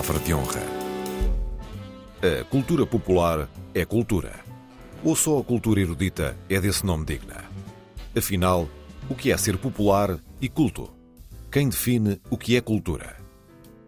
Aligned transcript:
palavra 0.00 0.18
de 0.20 0.32
honra. 0.32 0.62
A 2.22 2.44
cultura 2.44 2.86
popular 2.86 3.46
é 3.74 3.84
cultura. 3.84 4.32
Ou 5.04 5.14
só 5.14 5.38
a 5.38 5.44
cultura 5.44 5.78
erudita 5.78 6.34
é 6.48 6.58
desse 6.58 6.86
nome 6.86 7.04
digna? 7.04 7.44
Afinal, 8.16 8.66
o 9.10 9.14
que 9.14 9.30
é 9.30 9.36
ser 9.36 9.58
popular 9.58 10.18
e 10.40 10.48
culto? 10.48 10.90
Quem 11.52 11.68
define 11.68 12.18
o 12.30 12.38
que 12.38 12.56
é 12.56 12.62
cultura? 12.62 13.14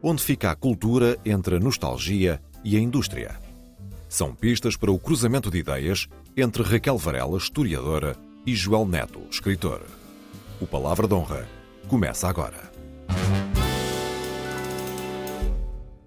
Onde 0.02 0.22
fica 0.22 0.50
a 0.50 0.54
cultura 0.54 1.16
entre 1.24 1.56
a 1.56 1.60
nostalgia 1.60 2.42
e 2.62 2.76
a 2.76 2.80
indústria? 2.80 3.40
São 4.06 4.34
pistas 4.34 4.76
para 4.76 4.92
o 4.92 4.98
cruzamento 4.98 5.50
de 5.50 5.60
ideias 5.60 6.08
entre 6.36 6.62
Raquel 6.62 6.98
Varela, 6.98 7.38
historiadora, 7.38 8.16
e 8.44 8.54
Joel 8.54 8.84
Neto, 8.84 9.22
escritor. 9.30 9.80
O 10.60 10.66
Palavra 10.66 11.08
de 11.08 11.14
Honra 11.14 11.48
começa 11.88 12.28
agora. 12.28 12.70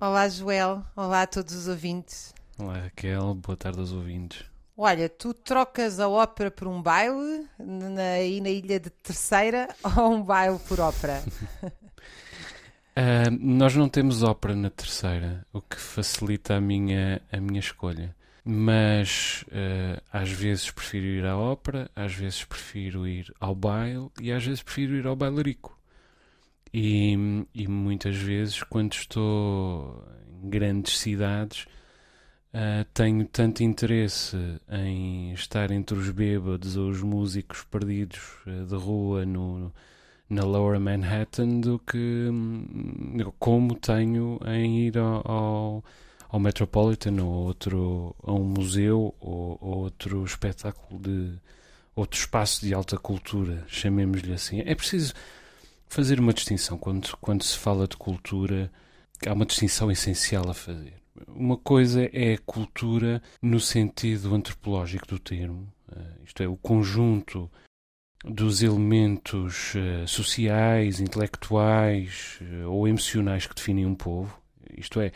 Olá, 0.07 0.29
Joel. 0.29 0.85
Olá 0.95 1.23
a 1.23 1.27
todos 1.27 1.55
os 1.55 1.67
ouvintes. 1.67 2.31
Olá, 2.59 2.77
Raquel. 2.77 3.33
Boa 3.33 3.57
tarde 3.57 3.79
aos 3.79 3.91
ouvintes. 3.91 4.45
Olha, 4.77 5.09
tu 5.09 5.33
trocas 5.33 5.99
a 5.99 6.07
ópera 6.07 6.51
por 6.51 6.67
um 6.67 6.79
baile 6.79 7.47
na, 7.57 8.03
aí 8.03 8.39
na 8.39 8.49
ilha 8.49 8.79
de 8.79 8.91
Terceira 8.91 9.67
ou 9.97 10.13
um 10.13 10.21
baile 10.21 10.59
por 10.67 10.79
ópera? 10.79 11.23
uh, 11.63 13.31
nós 13.41 13.75
não 13.75 13.89
temos 13.89 14.21
ópera 14.21 14.55
na 14.55 14.69
Terceira, 14.69 15.43
o 15.51 15.59
que 15.59 15.77
facilita 15.77 16.53
a 16.53 16.61
minha, 16.61 17.19
a 17.31 17.41
minha 17.41 17.59
escolha. 17.59 18.15
Mas 18.43 19.43
uh, 19.47 19.99
às 20.13 20.29
vezes 20.29 20.69
prefiro 20.69 21.07
ir 21.07 21.25
à 21.25 21.35
ópera, 21.35 21.89
às 21.95 22.13
vezes 22.13 22.45
prefiro 22.45 23.07
ir 23.07 23.33
ao 23.39 23.55
baile 23.55 24.11
e 24.21 24.31
às 24.31 24.45
vezes 24.45 24.61
prefiro 24.61 24.93
ir 24.93 25.07
ao 25.07 25.15
bailarico. 25.15 25.74
E, 26.77 27.15
e 27.54 27.70
muitas 27.70 28.18
vezes, 28.18 28.62
quando 28.62 28.91
estou 28.91 30.04
em 30.43 30.49
grandes 30.49 30.98
cidades, 30.98 31.68
uh, 32.54 32.84
tenho 32.93 33.26
tanto 33.27 33.63
interesse 33.63 34.35
em 34.70 35.31
estar 35.31 35.71
entre 35.71 35.98
os 35.98 36.09
bêbados 36.09 36.76
ou 36.76 36.90
os 36.90 37.01
músicos 37.01 37.63
perdidos 37.63 38.20
uh, 38.46 38.65
de 38.65 38.76
rua 38.76 39.26
no, 39.26 39.71
na 40.29 40.43
Lower 40.43 40.77
Manhattan 40.77 41.62
do 41.62 41.79
que 41.79 42.27
um, 42.29 43.31
como 43.40 43.76
tenho 43.76 44.37
em 44.46 44.79
ir 44.87 44.98
ao, 44.98 45.31
ao, 45.31 45.84
ao 46.27 46.40
Metropolitan 46.41 47.23
ou 47.23 47.46
outro, 47.46 48.13
a 48.21 48.34
um 48.34 48.43
museu 48.43 49.15
ou, 49.21 49.57
ou 49.62 49.77
outro 49.77 50.26
espetáculo 50.26 50.99
de 50.99 51.40
outro 51.96 52.20
espaço 52.20 52.65
de 52.65 52.73
alta 52.73 52.98
cultura, 52.98 53.63
chamemos-lhe 53.65 54.34
assim. 54.34 54.62
É 54.65 54.76
preciso 54.76 55.13
fazer 55.96 56.20
uma 56.20 56.34
distinção 56.34 56.77
quando, 56.77 57.15
quando 57.21 57.41
se 57.41 57.57
fala 57.57 57.88
de 57.88 57.96
cultura. 57.96 58.70
Há 59.26 59.32
uma 59.32 59.46
distinção 59.46 59.90
essencial 59.90 60.49
a 60.49 60.54
fazer. 60.54 60.96
Uma 61.26 61.55
coisa 61.55 62.10
é 62.12 62.35
cultura 62.46 63.24
no 63.41 63.62
sentido 63.62 64.35
antropológico 64.35 65.07
do 65.07 65.18
termo, 65.18 65.72
uh, 65.90 66.24
isto 66.25 66.44
é, 66.44 66.47
o 66.47 66.57
conjunto 66.57 67.50
dos 68.25 68.62
elementos 68.62 69.74
uh, 69.75 70.06
sociais, 70.06 71.00
intelectuais 71.00 72.40
uh, 72.41 72.69
ou 72.69 72.85
emocionais 72.85 73.47
que 73.47 73.56
definem 73.56 73.85
um 73.85 73.96
povo, 73.96 74.38
isto 74.78 75.00
é, 75.00 75.13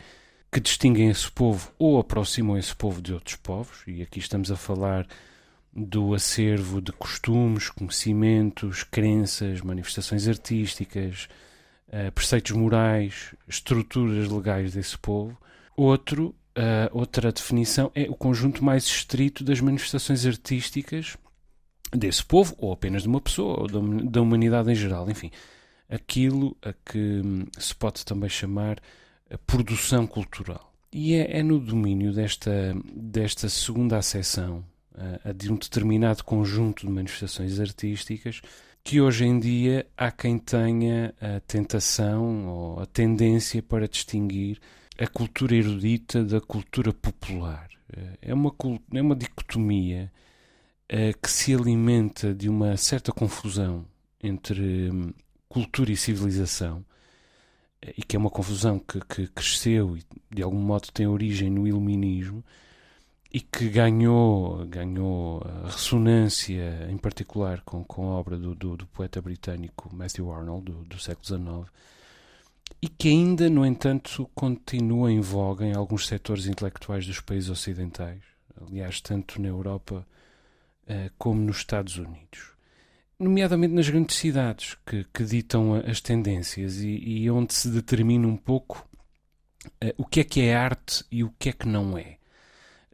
que 0.50 0.60
distinguem 0.60 1.10
esse 1.10 1.30
povo 1.30 1.70
ou 1.78 1.98
aproximam 1.98 2.56
esse 2.56 2.74
povo 2.74 3.02
de 3.02 3.12
outros 3.12 3.36
povos, 3.36 3.82
e 3.86 4.00
aqui 4.00 4.18
estamos 4.18 4.50
a 4.50 4.56
falar 4.56 5.06
do 5.84 6.14
acervo 6.14 6.80
de 6.80 6.92
costumes, 6.92 7.70
conhecimentos, 7.70 8.82
crenças, 8.84 9.60
manifestações 9.60 10.28
artísticas, 10.28 11.28
uh, 11.88 12.12
preceitos 12.12 12.52
morais, 12.52 13.34
estruturas 13.48 14.28
legais 14.28 14.74
desse 14.74 14.98
povo. 14.98 15.36
Outro, 15.76 16.34
uh, 16.56 16.90
outra 16.92 17.32
definição 17.32 17.90
é 17.94 18.02
o 18.08 18.14
conjunto 18.14 18.64
mais 18.64 18.84
estrito 18.84 19.42
das 19.42 19.60
manifestações 19.60 20.26
artísticas 20.26 21.16
desse 21.92 22.24
povo, 22.24 22.54
ou 22.58 22.72
apenas 22.72 23.02
de 23.02 23.08
uma 23.08 23.20
pessoa, 23.20 23.60
ou 23.60 23.66
da, 23.66 24.10
da 24.10 24.20
humanidade 24.20 24.70
em 24.70 24.74
geral. 24.74 25.10
Enfim, 25.10 25.30
aquilo 25.88 26.56
a 26.62 26.72
que 26.72 27.22
hum, 27.24 27.46
se 27.58 27.74
pode 27.74 28.04
também 28.04 28.28
chamar 28.28 28.80
produção 29.46 30.06
cultural. 30.06 30.72
E 30.92 31.14
é, 31.14 31.38
é 31.38 31.42
no 31.42 31.58
domínio 31.58 32.12
desta, 32.12 32.74
desta 32.92 33.48
segunda 33.48 33.96
acessão 33.96 34.64
a 35.24 35.32
de 35.32 35.52
um 35.52 35.56
determinado 35.56 36.24
conjunto 36.24 36.86
de 36.86 36.92
manifestações 36.92 37.58
artísticas 37.58 38.40
que 38.82 39.00
hoje 39.00 39.24
em 39.24 39.38
dia 39.38 39.86
há 39.96 40.10
quem 40.10 40.38
tenha 40.38 41.14
a 41.20 41.40
tentação 41.40 42.48
ou 42.48 42.80
a 42.80 42.86
tendência 42.86 43.62
para 43.62 43.88
distinguir 43.88 44.58
a 44.98 45.06
cultura 45.06 45.54
erudita 45.54 46.24
da 46.24 46.40
cultura 46.40 46.92
popular. 46.92 47.68
É 48.22 48.32
uma, 48.32 48.54
é 48.92 49.02
uma 49.02 49.16
dicotomia 49.16 50.12
uh, 50.92 51.18
que 51.20 51.30
se 51.30 51.54
alimenta 51.54 52.34
de 52.34 52.48
uma 52.48 52.76
certa 52.76 53.12
confusão 53.12 53.84
entre 54.22 54.90
um, 54.90 55.12
cultura 55.48 55.90
e 55.90 55.96
civilização 55.96 56.84
e 57.96 58.02
que 58.02 58.14
é 58.14 58.18
uma 58.18 58.30
confusão 58.30 58.78
que, 58.78 59.00
que 59.00 59.26
cresceu 59.28 59.96
e 59.96 60.02
de 60.30 60.42
algum 60.42 60.60
modo 60.60 60.92
tem 60.92 61.06
origem 61.06 61.50
no 61.50 61.66
iluminismo 61.66 62.44
e 63.32 63.40
que 63.40 63.68
ganhou, 63.68 64.66
ganhou 64.66 65.40
ressonância, 65.64 66.88
em 66.90 66.98
particular 66.98 67.60
com, 67.60 67.84
com 67.84 68.10
a 68.10 68.14
obra 68.14 68.36
do, 68.36 68.54
do, 68.56 68.76
do 68.76 68.86
poeta 68.88 69.22
britânico 69.22 69.94
Matthew 69.94 70.32
Arnold, 70.32 70.72
do, 70.72 70.84
do, 70.84 70.98
século 70.98 71.24
XIX, 71.24 71.72
e 72.82 72.88
que 72.88 73.08
ainda, 73.08 73.48
no 73.48 73.64
entanto, 73.64 74.28
continua 74.34 75.12
em 75.12 75.20
voga 75.20 75.64
em 75.64 75.74
alguns 75.74 76.08
setores 76.08 76.46
intelectuais 76.46 77.06
dos 77.06 77.20
países 77.20 77.50
ocidentais, 77.50 78.20
aliás, 78.66 79.00
tanto 79.00 79.40
na 79.40 79.48
Europa 79.48 80.04
uh, 80.88 81.10
como 81.16 81.40
nos 81.40 81.58
Estados 81.58 81.98
Unidos. 81.98 82.50
Nomeadamente 83.16 83.74
nas 83.74 83.88
grandes 83.88 84.16
cidades, 84.16 84.76
que, 84.84 85.04
que 85.12 85.24
ditam 85.24 85.74
as 85.74 86.00
tendências 86.00 86.78
e, 86.78 86.96
e, 86.96 87.30
onde 87.30 87.54
se 87.54 87.68
determina 87.68 88.26
um 88.26 88.36
pouco 88.36 88.88
uh, 89.84 89.94
o 89.96 90.04
que 90.04 90.20
é 90.20 90.24
que 90.24 90.40
é 90.40 90.56
arte 90.56 91.04
e 91.12 91.22
o 91.22 91.32
que 91.38 91.50
é 91.50 91.52
que 91.52 91.68
não 91.68 91.96
é 91.96 92.18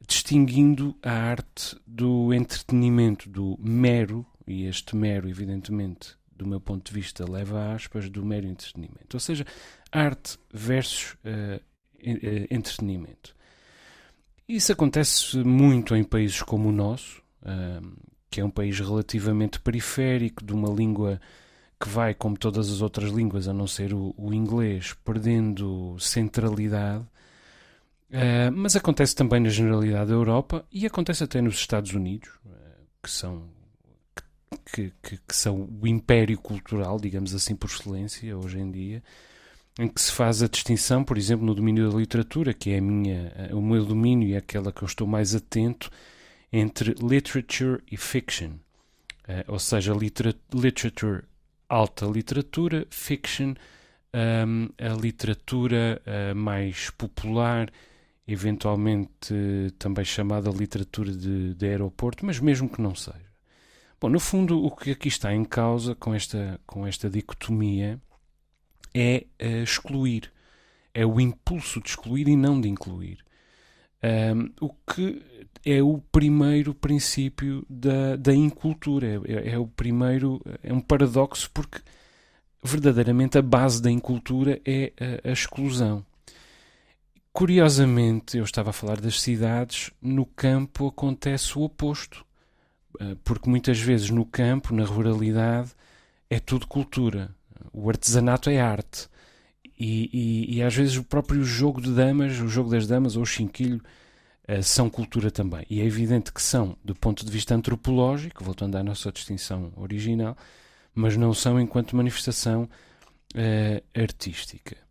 distinguindo 0.07 0.97
a 1.03 1.11
arte 1.11 1.77
do 1.87 2.33
entretenimento, 2.33 3.29
do 3.29 3.59
mero, 3.61 4.25
e 4.47 4.65
este 4.65 4.95
mero, 4.95 5.29
evidentemente, 5.29 6.17
do 6.31 6.47
meu 6.47 6.61
ponto 6.61 6.87
de 6.87 6.93
vista, 6.93 7.29
leva 7.29 7.73
aspas, 7.73 8.09
do 8.09 8.25
mero 8.25 8.47
entretenimento. 8.47 9.15
Ou 9.15 9.21
seja, 9.21 9.45
arte 9.91 10.39
versus 10.53 11.13
uh, 11.25 11.61
entretenimento. 12.51 13.35
Isso 14.49 14.71
acontece 14.71 15.39
muito 15.39 15.97
em 15.97 16.05
países 16.05 16.41
como 16.43 16.69
o 16.69 16.73
nosso, 16.73 17.21
uh, 17.43 17.97
que 18.31 18.41
é 18.41 18.45
um 18.45 18.51
país 18.51 18.79
relativamente 18.79 19.59
periférico, 19.59 20.45
de 20.45 20.53
uma 20.53 20.69
língua 20.69 21.21
que 21.81 21.89
vai, 21.89 22.15
como 22.15 22.39
todas 22.39 22.71
as 22.71 22.81
outras 22.81 23.11
línguas, 23.11 23.49
a 23.49 23.53
não 23.53 23.67
ser 23.67 23.93
o, 23.93 24.15
o 24.17 24.33
inglês, 24.33 24.95
perdendo 25.05 25.97
centralidade 25.99 27.05
Uh, 28.09 28.53
mas 28.55 28.77
acontece 28.77 29.17
também 29.17 29.41
na 29.41 29.49
generalidade 29.49 30.11
da 30.11 30.15
Europa 30.15 30.65
e 30.71 30.87
acontece 30.87 31.25
até 31.25 31.41
nos 31.41 31.57
Estados 31.57 31.93
Unidos, 31.93 32.29
uh, 32.45 32.87
que 33.03 33.11
são 33.11 33.49
que, 34.73 34.93
que, 35.03 35.17
que, 35.17 35.37
são 35.37 35.69
o 35.81 35.87
império 35.87 36.39
cultural, 36.39 37.01
digamos 37.01 37.35
assim, 37.35 37.57
por 37.57 37.69
excelência, 37.69 38.37
hoje 38.37 38.61
em 38.61 38.71
dia, 38.71 39.03
em 39.79 39.89
que 39.89 40.01
se 40.01 40.13
faz 40.13 40.41
a 40.41 40.49
distinção, 40.49 41.03
por 41.03 41.19
exemplo, 41.19 41.45
no 41.45 41.55
domínio 41.55 41.91
da 41.91 41.99
literatura, 41.99 42.55
que 42.55 42.71
é 42.71 42.81
minha, 42.81 43.33
o 43.53 43.61
meu 43.61 43.85
domínio 43.85 44.29
e 44.29 44.35
é 44.35 44.39
aquela 44.39 44.73
que 44.73 44.83
eu 44.83 44.87
estou 44.87 45.07
mais 45.07 45.35
atento, 45.35 45.91
entre 46.53 46.95
literature 47.03 47.83
e 47.91 47.97
fiction. 47.97 48.53
Uh, 49.29 49.43
ou 49.49 49.59
seja, 49.59 49.93
literature, 49.93 51.25
alta 51.69 52.07
literatura, 52.07 52.87
fiction, 52.89 53.55
um, 54.15 54.69
a 54.79 54.95
literatura 54.95 56.01
mais 56.35 56.89
popular 56.91 57.71
eventualmente 58.27 59.35
também 59.79 60.05
chamada 60.05 60.51
literatura 60.51 61.13
de, 61.13 61.55
de 61.55 61.67
aeroporto, 61.67 62.27
mas 62.27 62.41
mesmo 62.41 62.69
que 62.69 62.83
não 62.83 62.95
seja. 62.95 63.27
Bom, 64.01 64.11
no 64.11 64.21
fundo, 64.21 64.63
o 64.63 64.71
que 64.71 64.91
aqui 64.91 65.09
está 65.09 65.33
em 65.35 65.45
causa 65.45 65.95
com 65.95 66.15
esta, 66.15 66.61
com 66.67 66.87
esta 66.87 67.09
dicotomia 67.09 68.01
é 68.95 69.27
uh, 69.43 69.63
excluir. 69.63 70.31
É 70.93 71.05
o 71.05 71.21
impulso 71.21 71.81
de 71.81 71.91
excluir 71.91 72.29
e 72.29 72.37
não 72.37 72.61
de 72.61 72.69
incluir. 72.69 73.25
Um, 74.03 74.51
o 74.61 74.71
que 74.71 75.23
é 75.65 75.83
o 75.83 75.99
primeiro 76.13 76.75
princípio 76.75 77.65
da, 77.69 78.17
da 78.17 78.35
incultura. 78.35 79.21
É, 79.27 79.53
é, 79.53 79.59
o 79.59 79.67
primeiro. 79.67 80.41
É 80.63 80.73
um 80.73 80.81
paradoxo 80.81 81.51
porque 81.53 81.81
verdadeiramente 82.63 83.39
a 83.39 83.43
base 83.43 83.81
da 83.81 83.91
incultura 83.91 84.61
é 84.65 84.93
a, 85.25 85.31
a 85.31 85.33
exclusão. 85.33 86.05
Curiosamente, 87.37 88.39
eu 88.39 88.45
estava 88.45 88.71
a 88.71 88.73
falar 88.73 88.99
das 88.99 89.21
cidades, 89.21 89.91
no 90.01 90.25
campo 90.25 90.87
acontece 90.87 91.59
o 91.59 91.65
oposto. 91.65 92.25
Eh, 92.99 93.15
porque 93.23 93.51
muitas 93.51 93.79
vezes 93.79 94.09
no 94.09 94.25
campo, 94.25 94.75
na 94.75 94.87
ruralidade, 94.87 95.73
é 96.31 96.41
tudo 96.41 96.67
cultura. 96.67 97.29
O 97.75 97.91
artesanato 97.91 98.49
é 98.49 98.59
arte. 98.59 99.07
e, 99.79 100.09
e, 100.15 100.57
e, 100.57 100.63
às 100.63 100.75
vezes 100.75 100.97
o 100.97 101.05
próprio 101.05 101.45
jogo 101.45 101.79
de 101.83 101.93
damas, 101.95 102.41
o 102.41 102.49
jogo 102.49 102.71
das 102.71 102.87
damas 102.87 103.17
ou 103.17 103.23
o 103.23 103.27
chinquilho, 103.27 103.83
uh, 104.49 104.63
são 104.63 104.89
cultura 104.89 105.31
também. 105.31 105.67
E 105.69 105.83
é 105.83 105.85
evidente 105.85 106.33
que 106.33 106.41
são, 106.41 106.75
do 106.83 106.95
ponto 106.95 107.23
de 107.23 107.31
vista 107.31 107.55
antropológico, 107.55 108.43
voltando 108.43 108.77
à 108.77 108.83
nossa 108.83 109.13
distinção 109.13 109.75
original, 109.77 110.35
mas 110.95 111.19
não 111.19 111.35
são 111.35 111.61
enquanto 111.61 111.97
manifestação 111.97 112.63
uh, 113.35 114.01
artística. 114.01 114.87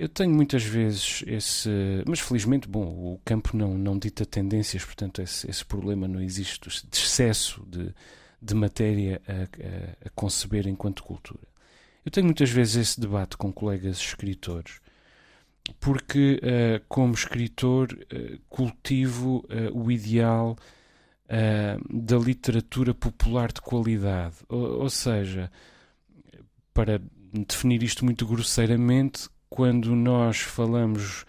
Eu 0.00 0.08
tenho 0.08 0.32
muitas 0.32 0.64
vezes 0.64 1.22
esse. 1.26 1.68
Mas 2.08 2.20
felizmente, 2.20 2.66
bom, 2.66 2.86
o 2.86 3.20
campo 3.22 3.54
não, 3.54 3.76
não 3.76 3.98
dita 3.98 4.24
tendências, 4.24 4.82
portanto, 4.82 5.20
esse, 5.20 5.48
esse 5.50 5.62
problema 5.62 6.08
não 6.08 6.22
existe 6.22 6.70
de 6.70 6.96
excesso 6.96 7.62
de, 7.68 7.94
de 8.40 8.54
matéria 8.54 9.20
a, 9.28 9.32
a, 9.32 10.06
a 10.06 10.10
conceber 10.14 10.66
enquanto 10.66 11.02
cultura. 11.02 11.46
Eu 12.02 12.10
tenho 12.10 12.24
muitas 12.24 12.48
vezes 12.48 12.76
esse 12.76 12.98
debate 12.98 13.36
com 13.36 13.52
colegas 13.52 13.98
escritores, 13.98 14.80
porque, 15.78 16.40
uh, 16.42 16.82
como 16.88 17.12
escritor, 17.12 17.92
uh, 17.92 18.40
cultivo 18.48 19.44
uh, 19.50 19.78
o 19.78 19.92
ideal 19.92 20.56
da 21.88 22.16
literatura 22.16 22.92
popular 22.92 23.52
de 23.52 23.60
qualidade. 23.60 24.34
Ou, 24.48 24.80
ou 24.80 24.90
seja, 24.90 25.52
para 26.74 27.00
definir 27.32 27.84
isto 27.84 28.04
muito 28.04 28.26
grosseiramente, 28.26 29.28
quando 29.50 29.96
nós 29.96 30.38
falamos 30.38 31.26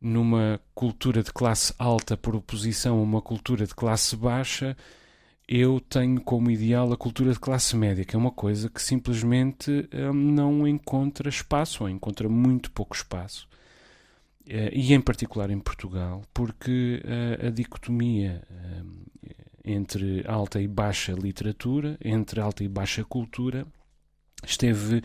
numa 0.00 0.60
cultura 0.74 1.22
de 1.22 1.32
classe 1.32 1.74
alta 1.78 2.16
por 2.16 2.36
oposição 2.36 2.98
a 2.98 3.02
uma 3.02 3.20
cultura 3.20 3.66
de 3.66 3.74
classe 3.74 4.14
baixa, 4.14 4.76
eu 5.48 5.80
tenho 5.80 6.20
como 6.20 6.50
ideal 6.50 6.92
a 6.92 6.96
cultura 6.96 7.32
de 7.32 7.40
classe 7.40 7.76
média, 7.76 8.04
que 8.04 8.14
é 8.14 8.18
uma 8.18 8.30
coisa 8.30 8.70
que 8.70 8.80
simplesmente 8.80 9.88
hum, 9.92 10.12
não 10.12 10.68
encontra 10.68 11.28
espaço, 11.28 11.82
ou 11.82 11.90
encontra 11.90 12.28
muito 12.28 12.70
pouco 12.70 12.94
espaço. 12.94 13.48
Uh, 14.46 14.70
e 14.72 14.92
em 14.92 15.00
particular 15.00 15.50
em 15.50 15.58
Portugal, 15.58 16.22
porque 16.32 17.02
uh, 17.02 17.46
a 17.46 17.50
dicotomia 17.50 18.42
uh, 18.50 19.30
entre 19.64 20.22
alta 20.26 20.60
e 20.60 20.68
baixa 20.68 21.12
literatura, 21.12 21.98
entre 22.04 22.40
alta 22.40 22.62
e 22.62 22.68
baixa 22.68 23.02
cultura, 23.04 23.66
esteve 24.46 25.02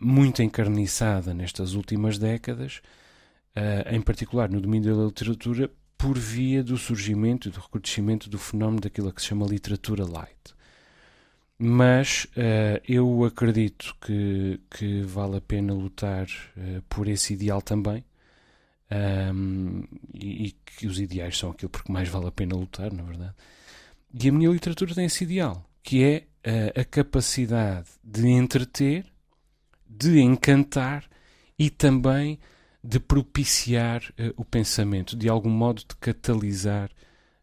muito 0.00 0.42
encarniçada 0.42 1.32
nestas 1.32 1.74
últimas 1.74 2.18
décadas, 2.18 2.80
uh, 3.56 3.94
em 3.94 4.00
particular 4.00 4.50
no 4.50 4.60
domínio 4.60 4.96
da 4.96 5.04
literatura, 5.04 5.70
por 5.96 6.18
via 6.18 6.62
do 6.62 6.76
surgimento 6.76 7.48
e 7.48 7.50
do 7.50 7.60
recrudescimento 7.60 8.28
do 8.28 8.38
fenómeno 8.38 8.80
daquilo 8.80 9.12
que 9.12 9.20
se 9.22 9.28
chama 9.28 9.46
literatura 9.46 10.04
light. 10.04 10.54
Mas 11.58 12.24
uh, 12.36 12.82
eu 12.86 13.24
acredito 13.24 13.96
que, 14.00 14.60
que 14.70 15.00
vale 15.02 15.38
a 15.38 15.40
pena 15.40 15.72
lutar 15.72 16.26
uh, 16.26 16.82
por 16.88 17.08
esse 17.08 17.32
ideal 17.32 17.62
também. 17.62 18.04
Um, 18.88 19.82
e, 20.14 20.46
e, 20.46 20.52
que 20.64 20.86
os 20.86 21.00
ideais 21.00 21.36
são 21.36 21.50
aquilo 21.50 21.70
porque 21.70 21.90
mais 21.90 22.08
vale 22.08 22.28
a 22.28 22.30
pena 22.30 22.54
lutar, 22.54 22.92
na 22.92 23.02
verdade. 23.02 23.34
E 24.14 24.28
a 24.28 24.32
minha 24.32 24.50
literatura 24.50 24.94
tem 24.94 25.06
esse 25.06 25.24
ideal, 25.24 25.68
que 25.82 26.04
é 26.04 26.26
a 26.80 26.84
capacidade 26.84 27.88
de 28.04 28.28
entreter 28.28 29.04
de 29.88 30.20
encantar 30.20 31.04
e 31.58 31.70
também 31.70 32.38
de 32.82 33.00
propiciar 33.00 34.02
uh, 34.12 34.32
o 34.36 34.44
pensamento, 34.44 35.16
de 35.16 35.28
algum 35.28 35.50
modo 35.50 35.80
de 35.80 35.96
catalisar 35.96 36.90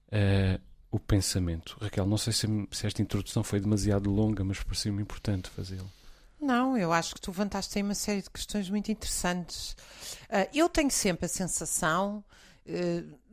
uh, 0.07 0.61
o 0.89 0.99
pensamento. 0.99 1.77
Raquel, 1.81 2.05
não 2.05 2.17
sei 2.17 2.31
se, 2.31 2.47
se, 2.71 2.87
esta 2.87 3.01
introdução 3.01 3.43
foi 3.43 3.59
demasiado 3.59 4.09
longa, 4.09 4.43
mas 4.43 4.61
pareceu-me 4.63 5.01
importante 5.01 5.49
fazê-la. 5.49 5.87
Não, 6.39 6.77
eu 6.77 6.93
acho 6.93 7.15
que 7.15 7.21
tu 7.21 7.31
levantaste 7.31 7.77
aí 7.77 7.83
uma 7.83 7.95
série 7.95 8.21
de 8.21 8.29
questões 8.29 8.69
muito 8.69 8.91
interessantes. 8.91 9.75
Uh, 10.29 10.47
eu 10.53 10.69
tenho 10.69 10.91
sempre 10.91 11.25
a 11.25 11.29
sensação, 11.29 12.23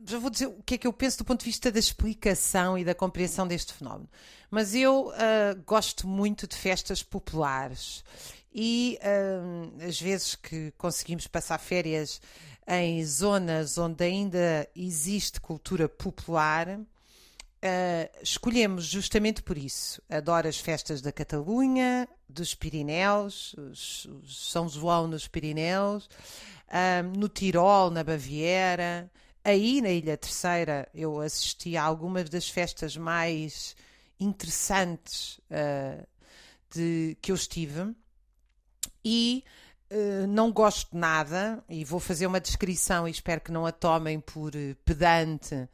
já 0.05 0.19
vou 0.19 0.29
dizer 0.29 0.47
o 0.47 0.61
que 0.65 0.75
é 0.75 0.77
que 0.77 0.85
eu 0.85 0.91
penso 0.91 1.19
do 1.19 1.23
ponto 1.23 1.39
de 1.39 1.45
vista 1.45 1.71
da 1.71 1.79
explicação 1.79 2.77
e 2.77 2.83
da 2.83 2.93
compreensão 2.93 3.47
deste 3.47 3.71
fenómeno, 3.71 4.09
mas 4.51 4.75
eu 4.75 5.11
gosto 5.65 6.05
muito 6.05 6.45
de 6.45 6.55
festas 6.55 7.01
populares 7.01 8.03
e 8.53 8.99
uh, 9.01 9.87
as 9.87 9.99
vezes 9.99 10.35
que 10.35 10.71
conseguimos 10.77 11.25
passar 11.27 11.57
férias 11.57 12.21
em 12.67 13.03
zonas 13.05 13.77
onde 13.77 14.03
ainda 14.03 14.67
existe 14.75 15.39
cultura 15.39 15.87
popular, 15.87 16.67
uh, 16.69 16.85
escolhemos 18.21 18.85
justamente 18.85 19.41
por 19.41 19.57
isso. 19.57 20.01
Adoro 20.09 20.47
as 20.47 20.57
festas 20.57 21.01
da 21.01 21.11
Catalunha, 21.11 22.07
dos 22.27 22.53
Pirineus, 22.53 23.53
os, 23.53 24.05
os 24.05 24.51
São 24.51 24.67
João 24.67 25.07
nos 25.07 25.27
Pirineus, 25.27 26.05
uh, 26.67 27.17
no 27.17 27.29
Tirol, 27.29 27.89
na 27.89 28.03
Baviera. 28.03 29.09
Aí 29.43 29.81
na 29.81 29.89
Ilha 29.89 30.17
Terceira 30.17 30.87
eu 30.93 31.19
assisti 31.19 31.75
a 31.75 31.83
algumas 31.83 32.29
das 32.29 32.47
festas 32.47 32.95
mais 32.95 33.75
interessantes 34.21 35.39
uh, 35.49 36.07
de, 36.73 37.17
que 37.21 37.31
eu 37.31 37.35
estive. 37.35 37.93
E 39.03 39.43
uh, 39.91 40.27
não 40.27 40.51
gosto 40.51 40.95
nada, 40.95 41.63
e 41.67 41.83
vou 41.83 41.99
fazer 41.99 42.27
uma 42.27 42.39
descrição 42.39 43.07
e 43.07 43.11
espero 43.11 43.41
que 43.41 43.51
não 43.51 43.65
a 43.65 43.71
tomem 43.71 44.19
por 44.19 44.55
uh, 44.55 44.75
pedante, 44.85 45.67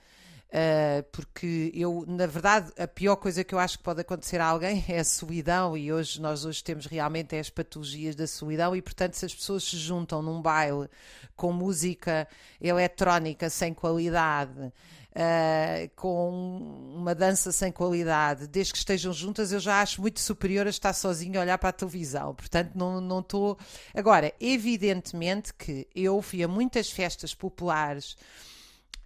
uh, 0.50 1.04
porque 1.12 1.72
eu, 1.74 2.04
na 2.08 2.26
verdade, 2.26 2.72
a 2.78 2.88
pior 2.88 3.16
coisa 3.16 3.44
que 3.44 3.54
eu 3.54 3.60
acho 3.60 3.78
que 3.78 3.84
pode 3.84 4.02
acontecer 4.02 4.40
a 4.40 4.46
alguém 4.46 4.84
é 4.88 5.00
a 5.00 5.04
solidão, 5.04 5.78
e 5.78 5.92
hoje 5.92 6.22
nós 6.22 6.46
hoje 6.46 6.64
temos 6.64 6.86
realmente 6.86 7.36
as 7.36 7.50
patologias 7.50 8.16
da 8.16 8.28
solidão, 8.28 8.76
e 8.76 8.82
portanto, 8.82 9.14
se 9.14 9.26
as 9.26 9.34
pessoas 9.34 9.64
se 9.64 9.78
juntam 9.78 10.22
num 10.22 10.42
baile 10.42 10.90
com 11.36 11.52
música 11.52 12.28
eletrónica 12.62 13.50
sem 13.50 13.74
qualidade 13.74 14.72
uh, 15.18 15.90
com 15.96 16.94
uma 16.96 17.16
dança 17.16 17.52
sem 17.52 17.72
qualidade, 17.72 18.48
desde 18.48 18.74
que 18.74 18.80
estejam 18.80 19.12
juntas, 19.12 19.52
eu 19.52 19.60
já 19.60 19.82
acho 19.82 20.00
muito 20.00 20.20
superior 20.20 20.68
a 20.68 20.70
estar 20.70 20.94
sozinho 20.94 21.40
a 21.40 21.42
olhar 21.42 21.58
para 21.58 21.70
a 21.70 21.74
televisão. 21.74 22.36
Portanto, 22.36 22.72
não 22.76 23.20
estou. 23.20 23.58
Agora, 23.96 24.32
evidentemente 24.40 25.54
que 25.54 25.88
eu 25.96 26.22
fui 26.22 26.44
a 26.44 26.48
muitas 26.48 26.90
festas 26.90 27.34
populares 27.34 28.16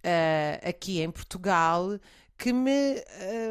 uh, 0.04 0.68
aqui 0.68 1.00
em 1.00 1.10
Portugal 1.10 1.98
que 2.36 2.52
me. 2.52 3.02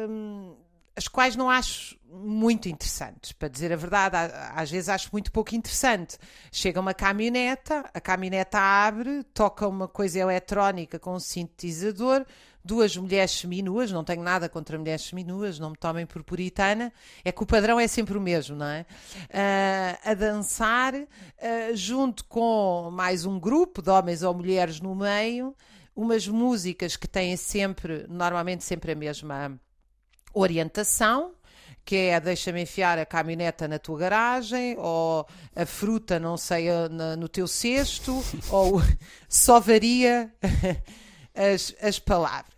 Um, 0.08 0.56
as 0.94 1.08
quais 1.08 1.34
não 1.34 1.48
acho 1.48 1.98
muito 2.06 2.68
interessantes, 2.68 3.32
para 3.32 3.48
dizer 3.48 3.72
a 3.72 3.76
verdade, 3.76 4.14
às 4.54 4.70
vezes 4.70 4.90
acho 4.90 5.08
muito 5.10 5.32
pouco 5.32 5.54
interessante. 5.54 6.18
Chega 6.52 6.78
uma 6.78 6.92
caminhoneta, 6.92 7.88
a 7.94 8.00
caminhoneta 8.00 8.58
abre, 8.58 9.24
toca 9.32 9.66
uma 9.66 9.88
coisa 9.88 10.18
eletrónica 10.18 10.98
com 10.98 11.14
um 11.14 11.18
sintetizador, 11.18 12.26
duas 12.64 12.96
mulheres 12.96 13.32
seminuas, 13.32 13.90
não 13.90 14.04
tenho 14.04 14.22
nada 14.22 14.48
contra 14.48 14.78
mulheres 14.78 15.02
seminuas, 15.02 15.58
não 15.58 15.70
me 15.70 15.76
tomem 15.76 16.06
por 16.06 16.22
puritana, 16.22 16.92
é 17.24 17.32
que 17.32 17.42
o 17.42 17.46
padrão 17.46 17.78
é 17.78 17.88
sempre 17.88 18.16
o 18.16 18.20
mesmo, 18.20 18.56
não 18.56 18.66
é? 18.66 18.86
Uh, 19.24 20.10
a 20.10 20.14
dançar, 20.14 20.94
uh, 20.94 21.06
junto 21.74 22.24
com 22.24 22.90
mais 22.92 23.24
um 23.24 23.38
grupo 23.38 23.82
de 23.82 23.90
homens 23.90 24.22
ou 24.22 24.32
mulheres 24.34 24.80
no 24.80 24.94
meio, 24.94 25.54
umas 25.94 26.26
músicas 26.26 26.96
que 26.96 27.08
têm 27.08 27.36
sempre, 27.36 28.06
normalmente 28.08 28.64
sempre 28.64 28.92
a 28.92 28.96
mesma 28.96 29.58
orientação, 30.32 31.34
que 31.84 31.96
é 31.96 32.20
deixa-me 32.20 32.62
enfiar 32.62 32.98
a 32.98 33.04
caminhoneta 33.04 33.66
na 33.66 33.78
tua 33.78 33.98
garagem, 33.98 34.76
ou 34.78 35.26
a 35.54 35.66
fruta, 35.66 36.18
não 36.18 36.36
sei, 36.36 36.68
no 37.18 37.28
teu 37.28 37.46
cesto, 37.46 38.22
ou 38.50 38.80
só 39.28 39.58
varia 39.58 40.32
as, 41.34 41.74
as 41.82 41.98
palavras. 41.98 42.51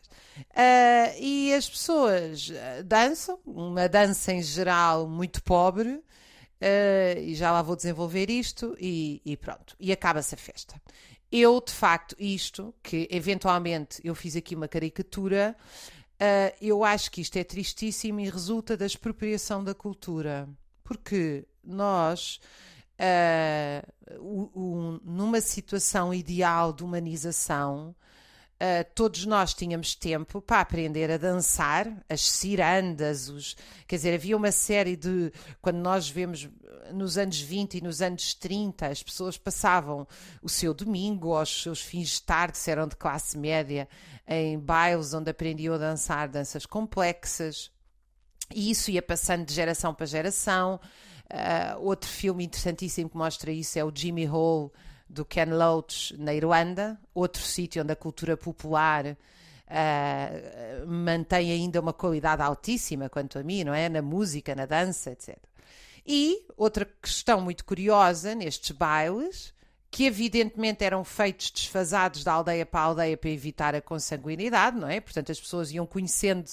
Uh, 0.51 1.21
e 1.21 1.55
as 1.55 1.69
pessoas 1.69 2.53
ah, 2.53 2.83
dançam, 2.83 3.39
uma 3.45 3.89
dança 3.89 4.33
em 4.33 4.43
geral 4.43 5.09
muito 5.09 5.43
pobre, 5.43 5.91
uh, 5.91 7.21
e 7.21 7.35
já 7.35 7.53
lá 7.53 7.63
vou 7.63 7.77
desenvolver 7.77 8.31
isto, 8.31 8.77
e, 8.81 9.21
e 9.25 9.37
pronto, 9.37 9.77
e 9.79 9.93
acaba-se 9.93 10.35
a 10.35 10.39
festa. 10.39 10.81
Eu, 11.31 11.61
de 11.61 11.73
facto, 11.73 12.17
isto, 12.19 12.75
que 12.83 13.09
eventualmente 13.11 14.01
eu 14.05 14.15
fiz 14.15 14.37
aqui 14.37 14.55
uma 14.55 14.69
caricatura, 14.69 15.57
uh, 16.15 16.57
eu 16.61 16.85
acho 16.85 17.11
que 17.11 17.21
isto 17.21 17.37
é 17.37 17.45
tristíssimo 17.45 18.21
e 18.21 18.29
resulta 18.29 18.77
da 18.77 18.87
expropriação 18.87 19.63
da 19.63 19.75
cultura. 19.75 20.49
Porque 20.83 21.47
nós, 21.65 22.41
o, 24.21 24.51
o, 24.53 25.01
numa 25.03 25.41
situação 25.41 26.13
ideal 26.13 26.75
de 26.75 26.85
humanização, 26.85 27.97
Uh, 28.65 28.83
todos 28.95 29.27
nós 29.27 29.53
tínhamos 29.53 29.95
tempo 29.95 30.41
para 30.41 30.61
aprender 30.61 31.11
a 31.11 31.19
dançar, 31.19 31.87
as 32.09 32.23
cirandas, 32.23 33.29
os, 33.29 33.55
quer 33.87 33.97
dizer, 33.97 34.15
havia 34.15 34.35
uma 34.35 34.51
série 34.51 34.97
de. 34.97 35.31
Quando 35.61 35.77
nós 35.77 36.09
vemos 36.09 36.49
nos 36.91 37.19
anos 37.19 37.39
20 37.39 37.75
e 37.75 37.81
nos 37.83 38.01
anos 38.01 38.33
30, 38.33 38.87
as 38.87 39.03
pessoas 39.03 39.37
passavam 39.37 40.09
o 40.43 40.49
seu 40.49 40.73
domingo 40.73 41.29
ou 41.29 41.43
os 41.43 41.63
seus 41.63 41.83
fins 41.83 42.09
de 42.11 42.23
tarde, 42.23 42.57
se 42.57 42.71
eram 42.71 42.89
de 42.89 42.97
classe 42.97 43.37
média, 43.37 43.87
em 44.27 44.59
bailes 44.59 45.13
onde 45.13 45.31
aprendiam 45.31 45.75
a 45.75 45.79
dançar 45.79 46.27
danças 46.27 46.65
complexas, 46.65 47.71
e 48.55 48.71
isso 48.71 48.91
ia 48.91 49.03
passando 49.03 49.45
de 49.45 49.53
geração 49.53 49.93
para 49.93 50.07
geração. 50.07 50.81
Uh, 51.25 51.81
outro 51.81 52.09
filme 52.09 52.45
interessantíssimo 52.45 53.11
que 53.11 53.17
mostra 53.17 53.53
isso 53.53 53.79
é 53.79 53.85
o 53.85 53.93
Jimmy 53.95 54.27
Hole, 54.27 54.71
do 55.15 55.25
Ken 55.25 55.47
Loach, 55.47 56.15
na 56.19 56.35
Irlanda, 56.35 56.99
outro 57.15 57.43
sítio 57.43 57.83
onde 57.83 57.93
a 57.93 57.97
cultura 57.97 58.37
popular 58.37 59.07
uh, 59.07 60.87
mantém 60.87 61.53
ainda 61.53 61.81
uma 61.81 61.93
qualidade 61.93 62.43
altíssima, 62.43 63.09
quanto 63.09 63.39
a 63.39 63.43
mim, 63.43 63.65
não 63.65 63.73
é? 63.73 63.89
Na 63.89 64.03
música, 64.03 64.55
na 64.55 64.67
dança, 64.67 65.13
etc. 65.13 65.39
E 66.07 66.45
outra 66.57 66.85
questão 67.01 67.41
muito 67.41 67.65
curiosa 67.65 68.35
nestes 68.35 68.73
bailes, 68.73 69.55
que 69.91 70.05
evidentemente 70.05 70.85
eram 70.85 71.05
feitos 71.05 71.51
desfasados 71.51 72.25
da 72.25 72.33
aldeia 72.33 72.67
para 72.67 72.81
a 72.81 72.85
aldeia 72.85 73.17
para 73.17 73.31
evitar 73.31 73.75
a 73.75 73.81
consanguinidade, 73.81 74.77
não 74.77 74.89
é? 74.89 75.01
Portanto, 75.01 75.31
as 75.31 75.41
pessoas 75.41 75.71
iam 75.71 75.87
conhecendo 75.87 76.51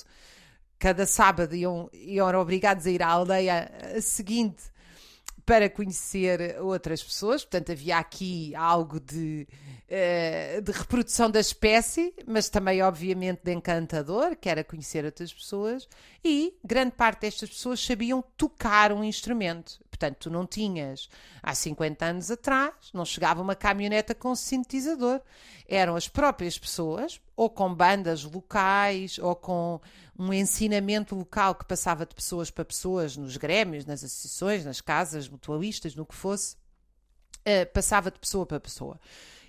cada 0.82 1.06
sábado 1.06 1.56
iam, 1.56 1.90
iam 1.94 2.28
obrigados 2.40 2.88
a 2.88 2.90
ir 2.90 3.04
à 3.04 3.08
aldeia 3.08 3.72
seguinte 4.02 4.64
para 5.46 5.70
conhecer 5.70 6.60
outras 6.62 7.04
pessoas, 7.04 7.44
portanto 7.44 7.72
havia 7.72 7.98
aqui 7.98 8.56
algo 8.56 9.00
de, 9.00 9.48
uh, 9.88 10.62
de 10.62 10.72
reprodução 10.72 11.30
da 11.30 11.40
espécie, 11.40 12.14
mas 12.28 12.50
também 12.50 12.82
obviamente 12.82 13.42
de 13.44 13.54
encantador, 13.54 14.36
que 14.36 14.50
era 14.50 14.64
conhecer 14.64 15.06
outras 15.06 15.34
pessoas, 15.34 15.88
e 16.24 16.54
grande 16.64 16.92
parte 16.92 17.22
destas 17.22 17.50
pessoas 17.50 17.84
sabiam 17.84 18.24
tocar 18.38 18.92
um 18.92 19.04
instrumento. 19.04 19.80
Portanto, 20.02 20.18
tu 20.18 20.30
não 20.32 20.48
tinhas, 20.48 21.08
há 21.44 21.54
50 21.54 22.04
anos 22.04 22.32
atrás, 22.32 22.74
não 22.92 23.06
chegava 23.06 23.40
uma 23.40 23.56
caminhoneta 23.56 24.16
com 24.16 24.34
sintetizador. 24.34 25.22
Eram 25.68 25.96
as 25.96 26.08
próprias 26.08 26.58
pessoas, 26.58 27.22
ou 27.36 27.52
com 27.52 27.72
bandas 27.72 28.24
locais, 28.24 29.20
ou 29.20 29.36
com 29.36 29.80
um 30.18 30.34
ensinamento 30.34 31.14
local 31.14 31.54
que 31.54 31.66
passava 31.66 32.04
de 32.04 32.16
pessoas 32.16 32.50
para 32.50 32.66
pessoas, 32.66 33.16
nos 33.16 33.38
grêmios, 33.38 33.86
nas 33.86 34.04
associações, 34.04 34.66
nas 34.66 34.82
casas 34.82 35.30
mutualistas, 35.30 35.94
no 35.94 36.04
que 36.04 36.16
fosse, 36.16 36.56
uh, 36.56 37.72
passava 37.72 38.10
de 38.10 38.18
pessoa 38.18 38.44
para 38.44 38.60
pessoa. 38.60 39.00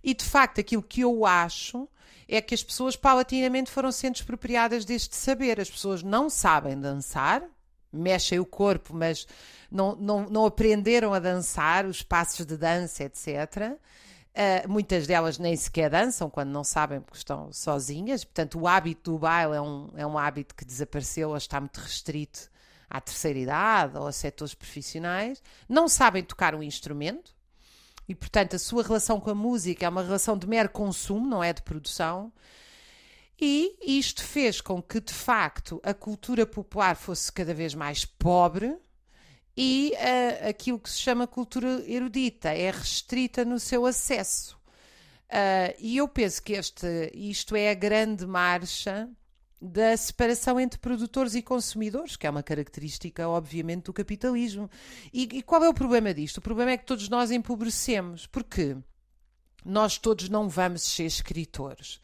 E 0.05 0.13
de 0.13 0.25
facto, 0.25 0.61
aquilo 0.61 0.83
que 0.83 1.01
eu 1.01 1.25
acho 1.25 1.89
é 2.29 2.43
que 2.43 2.55
as 2.55 2.63
pessoas 2.63 2.95
paulatinamente 2.95 3.71
foram 3.71 3.91
sendo 3.91 4.17
expropriadas 4.17 4.85
deste 4.85 5.17
saber. 5.17 5.59
As 5.59 5.71
pessoas 5.71 6.03
não 6.03 6.29
sabem 6.29 6.79
dançar, 6.79 7.43
mexem 7.93 8.39
o 8.39 8.47
corpo, 8.47 8.95
mas 8.95 9.27
não, 9.71 9.95
não, 9.97 10.29
não 10.29 10.47
aprenderam 10.47 11.13
a 11.13 11.19
dançar, 11.19 11.87
os 11.87 12.03
passos 12.03 12.47
de 12.47 12.57
dança, 12.57 13.05
etc. 13.05 13.79
Uh, 14.33 14.67
muitas 14.67 15.07
delas 15.07 15.39
nem 15.39 15.55
sequer 15.55 15.91
dançam 15.91 16.31
quando 16.31 16.49
não 16.49 16.65
sabem 16.65 17.01
porque 17.01 17.19
estão 17.19 17.53
sozinhas. 17.53 18.25
Portanto, 18.25 18.59
o 18.59 18.67
hábito 18.67 19.13
do 19.13 19.19
baile 19.19 19.57
é 19.57 19.61
um, 19.61 19.91
é 19.95 20.07
um 20.07 20.17
hábito 20.17 20.55
que 20.55 20.65
desapareceu 20.65 21.31
ou 21.31 21.37
está 21.37 21.61
muito 21.61 21.79
restrito 21.79 22.51
à 22.89 23.01
terceira 23.01 23.39
idade 23.39 23.99
ou 23.99 24.07
a 24.07 24.13
setores 24.13 24.55
profissionais. 24.55 25.43
Não 25.69 25.87
sabem 25.89 26.23
tocar 26.23 26.55
um 26.55 26.63
instrumento 26.63 27.35
e, 28.09 28.15
portanto, 28.15 28.57
a 28.57 28.59
sua 28.59 28.83
relação 28.83 29.21
com 29.21 29.31
a 29.31 29.35
música 29.35 29.87
é 29.87 29.89
uma 29.89 30.03
relação 30.03 30.37
de 30.37 30.47
mero 30.47 30.69
consumo, 30.71 31.27
não 31.27 31.43
é 31.43 31.53
de 31.53 31.63
produção. 31.63 32.33
E 33.45 33.77
isto 33.99 34.23
fez 34.23 34.61
com 34.61 34.81
que, 34.81 35.01
de 35.01 35.13
facto, 35.13 35.81
a 35.83 35.93
cultura 35.93 36.47
popular 36.47 36.95
fosse 36.95 37.33
cada 37.33 37.53
vez 37.53 37.75
mais 37.75 38.05
pobre 38.05 38.79
e 39.57 39.93
uh, 39.97 40.49
aquilo 40.49 40.79
que 40.79 40.89
se 40.89 41.01
chama 41.01 41.27
cultura 41.27 41.83
erudita 41.85 42.51
é 42.51 42.71
restrita 42.71 43.45
no 43.45 43.59
seu 43.59 43.85
acesso. 43.85 44.57
Uh, 45.25 45.75
e 45.81 45.97
eu 45.97 46.07
penso 46.07 46.41
que 46.41 46.53
este, 46.53 47.11
isto 47.13 47.57
é 47.57 47.73
a 47.73 47.75
grande 47.75 48.25
marcha 48.29 49.11
da 49.61 49.97
separação 49.97 50.61
entre 50.61 50.79
produtores 50.79 51.35
e 51.35 51.43
consumidores, 51.43 52.15
que 52.15 52.29
é 52.29 52.31
uma 52.31 52.45
característica, 52.45 53.29
obviamente, 53.29 53.87
do 53.87 53.93
capitalismo. 53.93 54.71
E, 55.13 55.23
e 55.33 55.43
qual 55.43 55.65
é 55.65 55.69
o 55.69 55.75
problema 55.75 56.15
disto? 56.15 56.37
O 56.37 56.43
problema 56.43 56.71
é 56.71 56.77
que 56.77 56.87
todos 56.87 57.09
nós 57.09 57.33
empobrecemos. 57.33 58.25
Porque 58.25 58.77
nós 59.65 59.99
todos 59.99 60.29
não 60.29 60.49
vamos 60.49 60.83
ser 60.83 61.07
escritores. 61.07 62.01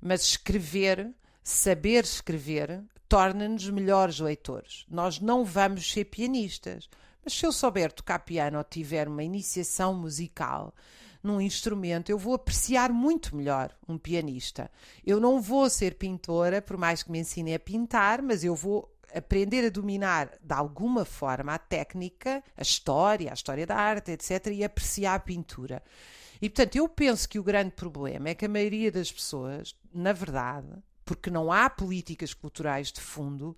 Mas 0.00 0.22
escrever, 0.22 1.12
saber 1.42 2.04
escrever, 2.04 2.82
torna-nos 3.08 3.68
melhores 3.70 4.20
leitores. 4.20 4.84
Nós 4.88 5.18
não 5.20 5.44
vamos 5.44 5.90
ser 5.90 6.04
pianistas. 6.04 6.88
Mas 7.24 7.34
se 7.34 7.44
eu 7.44 7.52
souber 7.52 7.92
tocar 7.92 8.20
piano 8.20 8.58
ou 8.58 8.64
tiver 8.64 9.08
uma 9.08 9.24
iniciação 9.24 9.94
musical 9.94 10.74
num 11.22 11.40
instrumento, 11.40 12.10
eu 12.10 12.18
vou 12.18 12.34
apreciar 12.34 12.92
muito 12.92 13.34
melhor 13.34 13.74
um 13.88 13.98
pianista. 13.98 14.70
Eu 15.04 15.18
não 15.18 15.40
vou 15.40 15.68
ser 15.68 15.96
pintora, 15.96 16.62
por 16.62 16.76
mais 16.76 17.02
que 17.02 17.10
me 17.10 17.18
ensine 17.18 17.54
a 17.54 17.58
pintar, 17.58 18.22
mas 18.22 18.44
eu 18.44 18.54
vou 18.54 18.90
aprender 19.12 19.66
a 19.66 19.70
dominar 19.70 20.30
de 20.42 20.54
alguma 20.54 21.04
forma 21.04 21.54
a 21.54 21.58
técnica, 21.58 22.42
a 22.56 22.62
história, 22.62 23.30
a 23.30 23.34
história 23.34 23.66
da 23.66 23.76
arte, 23.76 24.12
etc., 24.12 24.46
e 24.52 24.62
apreciar 24.62 25.14
a 25.14 25.20
pintura. 25.20 25.82
E 26.40 26.48
portanto, 26.48 26.76
eu 26.76 26.88
penso 26.88 27.28
que 27.28 27.38
o 27.38 27.42
grande 27.42 27.72
problema 27.72 28.28
é 28.28 28.34
que 28.34 28.44
a 28.44 28.48
maioria 28.48 28.92
das 28.92 29.10
pessoas, 29.10 29.74
na 29.92 30.12
verdade, 30.12 30.68
porque 31.04 31.30
não 31.30 31.50
há 31.50 31.68
políticas 31.68 32.34
culturais 32.34 32.92
de 32.92 33.00
fundo, 33.00 33.56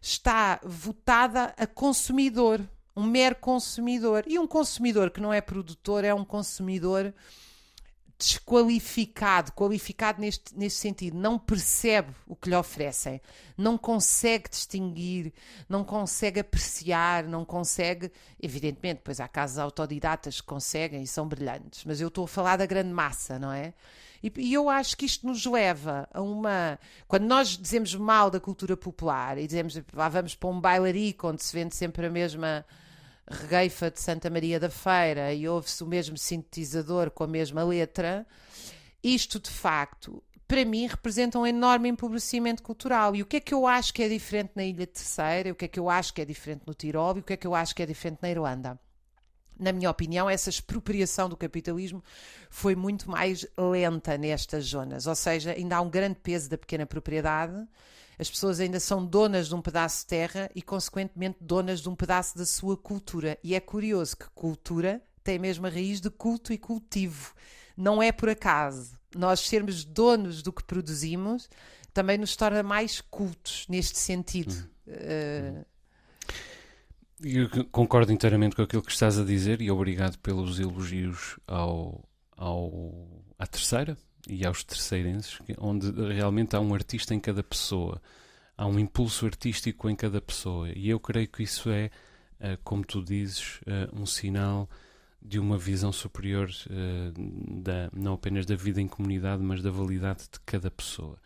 está 0.00 0.60
votada 0.62 1.54
a 1.56 1.66
consumidor, 1.66 2.60
um 2.96 3.04
mero 3.04 3.36
consumidor. 3.36 4.24
E 4.26 4.38
um 4.38 4.46
consumidor 4.46 5.10
que 5.10 5.20
não 5.20 5.32
é 5.32 5.40
produtor 5.40 6.04
é 6.04 6.14
um 6.14 6.24
consumidor 6.24 7.12
desqualificado, 8.22 9.52
qualificado 9.52 10.20
neste, 10.20 10.56
neste 10.56 10.78
sentido, 10.78 11.16
não 11.16 11.38
percebe 11.38 12.14
o 12.26 12.36
que 12.36 12.48
lhe 12.48 12.54
oferecem, 12.54 13.20
não 13.58 13.76
consegue 13.76 14.48
distinguir, 14.48 15.32
não 15.68 15.84
consegue 15.84 16.40
apreciar, 16.40 17.24
não 17.24 17.44
consegue. 17.44 18.12
Evidentemente, 18.40 18.98
depois 18.98 19.18
há 19.18 19.26
casos 19.26 19.58
autodidatas 19.58 20.40
que 20.40 20.46
conseguem 20.46 21.02
e 21.02 21.06
são 21.06 21.26
brilhantes, 21.26 21.84
mas 21.84 22.00
eu 22.00 22.08
estou 22.08 22.24
a 22.24 22.28
falar 22.28 22.56
da 22.56 22.66
grande 22.66 22.90
massa, 22.90 23.38
não 23.38 23.52
é? 23.52 23.74
E, 24.22 24.32
e, 24.36 24.54
eu 24.54 24.68
acho 24.68 24.96
que 24.96 25.04
isto 25.04 25.26
nos 25.26 25.44
leva 25.44 26.08
a 26.14 26.22
uma. 26.22 26.78
Quando 27.08 27.24
nós 27.24 27.58
dizemos 27.58 27.92
mal 27.96 28.30
da 28.30 28.38
cultura 28.38 28.76
popular 28.76 29.36
e 29.36 29.46
dizemos 29.48 29.76
lá 29.92 30.08
vamos 30.08 30.36
para 30.36 30.48
um 30.48 30.60
bailarico 30.60 31.28
onde 31.28 31.42
se 31.42 31.52
vende 31.52 31.74
sempre 31.74 32.06
a 32.06 32.10
mesma 32.10 32.64
regueifa 33.30 33.90
de 33.90 34.00
Santa 34.00 34.28
Maria 34.28 34.58
da 34.58 34.68
Feira 34.68 35.32
e 35.32 35.48
ouve-se 35.48 35.82
o 35.82 35.86
mesmo 35.86 36.16
sintetizador 36.18 37.10
com 37.10 37.24
a 37.24 37.26
mesma 37.26 37.62
letra, 37.64 38.26
isto 39.02 39.40
de 39.40 39.50
facto, 39.50 40.22
para 40.46 40.64
mim, 40.64 40.86
representa 40.86 41.38
um 41.38 41.46
enorme 41.46 41.88
empobrecimento 41.88 42.62
cultural. 42.62 43.16
E 43.16 43.22
o 43.22 43.26
que 43.26 43.36
é 43.36 43.40
que 43.40 43.54
eu 43.54 43.66
acho 43.66 43.94
que 43.94 44.02
é 44.02 44.08
diferente 44.08 44.52
na 44.54 44.64
Ilha 44.64 44.86
Terceira, 44.86 45.50
o 45.50 45.54
que 45.54 45.64
é 45.64 45.68
que 45.68 45.80
eu 45.80 45.88
acho 45.88 46.12
que 46.12 46.20
é 46.20 46.24
diferente 46.24 46.62
no 46.66 46.74
Tirol 46.74 47.16
e 47.16 47.20
o 47.20 47.22
que 47.22 47.32
é 47.32 47.36
que 47.36 47.46
eu 47.46 47.54
acho 47.54 47.74
que 47.74 47.82
é 47.82 47.86
diferente 47.86 48.18
na 48.20 48.30
Irlanda? 48.30 48.78
Na 49.58 49.72
minha 49.72 49.90
opinião, 49.90 50.28
essa 50.28 50.50
expropriação 50.50 51.28
do 51.28 51.36
capitalismo 51.36 52.02
foi 52.50 52.74
muito 52.74 53.10
mais 53.10 53.46
lenta 53.56 54.18
nestas 54.18 54.66
zonas, 54.66 55.06
ou 55.06 55.14
seja, 55.14 55.52
ainda 55.52 55.76
há 55.76 55.80
um 55.80 55.88
grande 55.88 56.16
peso 56.16 56.50
da 56.50 56.58
pequena 56.58 56.84
propriedade 56.84 57.66
as 58.18 58.30
pessoas 58.30 58.60
ainda 58.60 58.78
são 58.78 59.04
donas 59.04 59.48
de 59.48 59.54
um 59.54 59.62
pedaço 59.62 60.00
de 60.00 60.06
terra 60.06 60.50
e, 60.54 60.62
consequentemente, 60.62 61.38
donas 61.40 61.80
de 61.80 61.88
um 61.88 61.96
pedaço 61.96 62.36
da 62.36 62.46
sua 62.46 62.76
cultura. 62.76 63.38
E 63.42 63.54
é 63.54 63.60
curioso 63.60 64.16
que 64.16 64.28
cultura 64.30 65.02
tem 65.24 65.36
a 65.36 65.40
mesma 65.40 65.68
raiz 65.68 66.00
de 66.00 66.10
culto 66.10 66.52
e 66.52 66.58
cultivo. 66.58 67.34
Não 67.76 68.02
é 68.02 68.12
por 68.12 68.28
acaso. 68.28 68.98
Nós 69.16 69.40
sermos 69.40 69.84
donos 69.84 70.42
do 70.42 70.52
que 70.52 70.64
produzimos 70.64 71.48
também 71.92 72.16
nos 72.16 72.34
torna 72.36 72.62
mais 72.62 73.00
cultos 73.00 73.66
neste 73.68 73.98
sentido. 73.98 74.52
Uh... 74.86 75.64
Eu 77.20 77.48
concordo 77.66 78.12
inteiramente 78.12 78.56
com 78.56 78.62
aquilo 78.62 78.82
que 78.82 78.90
estás 78.90 79.18
a 79.18 79.24
dizer 79.24 79.60
e 79.60 79.70
obrigado 79.70 80.18
pelos 80.18 80.58
elogios 80.58 81.38
ao, 81.46 82.08
ao, 82.36 83.24
à 83.38 83.46
terceira, 83.46 83.96
e 84.28 84.46
aos 84.46 84.62
terceirenses, 84.62 85.38
onde 85.58 85.90
realmente 85.90 86.54
há 86.54 86.60
um 86.60 86.74
artista 86.74 87.14
em 87.14 87.20
cada 87.20 87.42
pessoa, 87.42 88.00
há 88.56 88.66
um 88.66 88.78
impulso 88.78 89.26
artístico 89.26 89.88
em 89.90 89.96
cada 89.96 90.20
pessoa. 90.20 90.70
E 90.70 90.88
eu 90.88 91.00
creio 91.00 91.28
que 91.28 91.42
isso 91.42 91.70
é, 91.70 91.90
eh, 92.40 92.58
como 92.62 92.84
tu 92.84 93.02
dizes, 93.02 93.60
eh, 93.66 93.88
um 93.92 94.06
sinal 94.06 94.68
de 95.20 95.38
uma 95.38 95.56
visão 95.56 95.92
superior 95.92 96.50
eh, 96.70 97.12
da, 97.62 97.90
não 97.92 98.14
apenas 98.14 98.46
da 98.46 98.56
vida 98.56 98.80
em 98.80 98.88
comunidade, 98.88 99.42
mas 99.42 99.62
da 99.62 99.70
validade 99.70 100.24
de 100.32 100.40
cada 100.44 100.70
pessoa. 100.70 101.18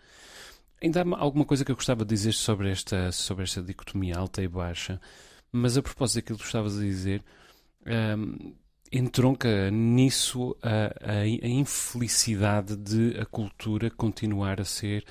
Ainda 0.83 1.03
há 1.03 1.19
alguma 1.19 1.45
coisa 1.45 1.65
que 1.65 1.71
eu 1.71 1.77
gostava 1.77 2.05
de 2.05 2.15
dizer 2.15 2.33
sobre 2.33 2.71
esta, 2.71 3.11
sobre 3.11 3.45
esta 3.45 3.63
dicotomia 3.63 4.17
alta 4.17 4.43
e 4.43 4.49
baixa, 4.49 5.01
mas 5.51 5.77
a 5.77 5.83
propósito 5.83 6.17
daquilo 6.17 6.39
que 6.39 6.45
tu 6.45 6.47
estavas 6.47 6.77
a 6.77 6.81
dizer, 6.81 7.25
um, 7.87 8.55
entronca 8.93 9.71
nisso 9.71 10.57
a, 10.63 11.13
a, 11.13 11.21
a, 11.21 11.49
infelicidade 11.49 12.77
de 12.77 13.19
a 13.19 13.27
cultura 13.27 13.91
continuar 13.91 14.61
a 14.61 14.65
ser 14.65 15.05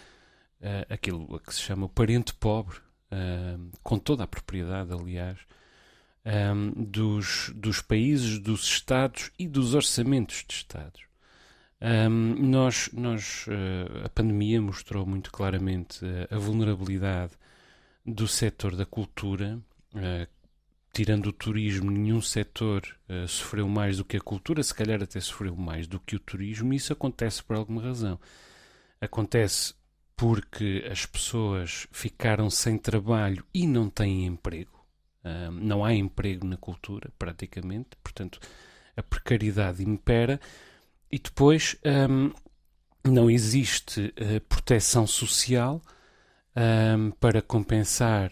uh, 0.62 0.94
aquilo 0.94 1.40
que 1.40 1.54
se 1.54 1.62
chama 1.62 1.86
o 1.86 1.90
parente 1.90 2.34
pobre, 2.34 2.78
uh, 2.78 3.72
com 3.84 3.98
toda 3.98 4.24
a 4.24 4.28
propriedade, 4.28 4.94
aliás, 4.94 5.38
um, 6.26 6.72
dos, 6.84 7.52
dos 7.56 7.82
países, 7.82 8.40
dos 8.40 8.64
Estados 8.64 9.32
e 9.38 9.48
dos 9.48 9.74
orçamentos 9.74 10.44
de 10.48 10.56
Estados. 10.56 11.04
Um, 11.82 12.50
nós, 12.50 12.90
nós 12.94 13.46
uh, 13.48 14.06
a 14.06 14.10
pandemia 14.10 14.62
mostrou 14.62 15.06
muito 15.06 15.32
claramente 15.32 16.00
a 16.32 16.38
vulnerabilidade 16.38 17.34
do 18.06 18.28
setor 18.28 18.76
da 18.76 18.86
cultura, 18.86 19.60
tirando 20.96 21.28
o 21.28 21.34
turismo, 21.34 21.92
nenhum 21.92 22.22
setor 22.22 22.82
uh, 23.10 23.28
sofreu 23.28 23.68
mais 23.68 23.98
do 23.98 24.06
que 24.06 24.16
a 24.16 24.22
cultura, 24.22 24.64
se 24.64 24.74
calhar 24.74 25.04
até 25.04 25.20
sofreu 25.20 25.54
mais 25.54 25.88
do 25.88 26.00
que 26.00 26.16
o 26.16 26.20
turismo, 26.20 26.72
e 26.72 26.78
isso 26.78 26.94
acontece 26.94 27.44
por 27.44 27.58
alguma 27.58 27.82
razão. 27.82 28.18
Acontece 29.02 29.74
porque 30.16 30.88
as 30.90 31.06
pessoas 31.06 31.86
ficaram 31.92 32.50
sem 32.50 32.78
trabalho 32.78 33.46
e 33.54 33.68
não 33.68 33.90
têm 33.90 34.26
emprego. 34.26 34.72
Uh, 35.22 35.52
não 35.52 35.84
há 35.84 35.94
emprego 35.94 36.48
na 36.48 36.56
cultura, 36.56 37.12
praticamente, 37.20 37.90
portanto, 38.02 38.40
a 38.96 39.04
precariedade 39.04 39.84
impera. 39.84 40.40
E 41.12 41.20
depois 41.20 41.76
um, 42.10 42.32
não 43.04 43.30
existe 43.30 44.14
uh, 44.18 44.40
proteção 44.48 45.06
social 45.06 45.82
um, 46.56 47.12
para 47.12 47.42
compensar 47.42 48.32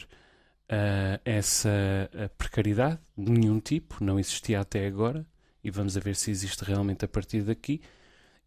uh, 0.69 1.19
essa 1.25 2.09
precariedade 2.37 2.99
de 3.17 3.31
nenhum 3.31 3.59
tipo, 3.59 4.03
não 4.03 4.19
existia 4.19 4.59
até 4.59 4.85
agora, 4.85 5.25
e 5.63 5.71
vamos 5.71 5.95
a 5.95 5.99
ver 5.99 6.15
se 6.15 6.29
existe 6.29 6.63
realmente 6.63 7.05
a 7.05 7.07
partir 7.07 7.41
daqui. 7.41 7.81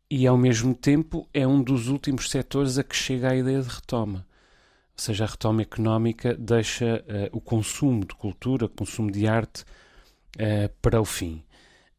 E 0.08 0.26
ao 0.26 0.36
mesmo 0.36 0.74
tempo 0.74 1.28
é 1.34 1.46
um 1.46 1.60
dos 1.62 1.88
últimos 1.88 2.30
setores 2.30 2.78
a 2.78 2.84
que 2.84 2.94
chega 2.94 3.30
a 3.30 3.36
ideia 3.36 3.60
de 3.60 3.68
retoma. 3.68 4.26
Ou 4.96 5.02
seja, 5.02 5.24
a 5.24 5.26
retoma 5.26 5.62
económica 5.62 6.34
deixa 6.34 7.04
uh, 7.32 7.36
o 7.36 7.40
consumo 7.40 8.04
de 8.04 8.14
cultura, 8.14 8.68
consumo 8.68 9.10
de 9.10 9.26
arte 9.26 9.62
uh, 10.36 10.72
para 10.80 11.00
o 11.00 11.04
fim. 11.04 11.42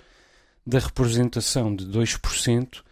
da 0.67 0.79
representação 0.79 1.77
de 1.77 1.85
2% 1.87 2.79
uh, 2.79 2.85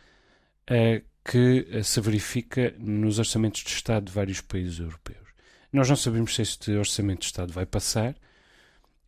eh, 0.67 1.03
que 1.25 1.83
se 1.83 2.01
verifica 2.03 2.75
nos 2.79 3.19
orçamentos 3.19 3.63
de 3.63 3.71
Estado 3.71 4.07
de 4.07 4.13
vários 4.13 4.43
países 4.43 4.79
europeus. 4.79 5.28
Nós 5.73 5.89
não 5.89 5.97
sabemos 5.97 6.35
se 6.35 6.43
este 6.43 6.73
Orçamento 6.73 7.21
de 7.21 7.27
Estado 7.27 7.53
vai 7.53 7.67
passar. 7.67 8.13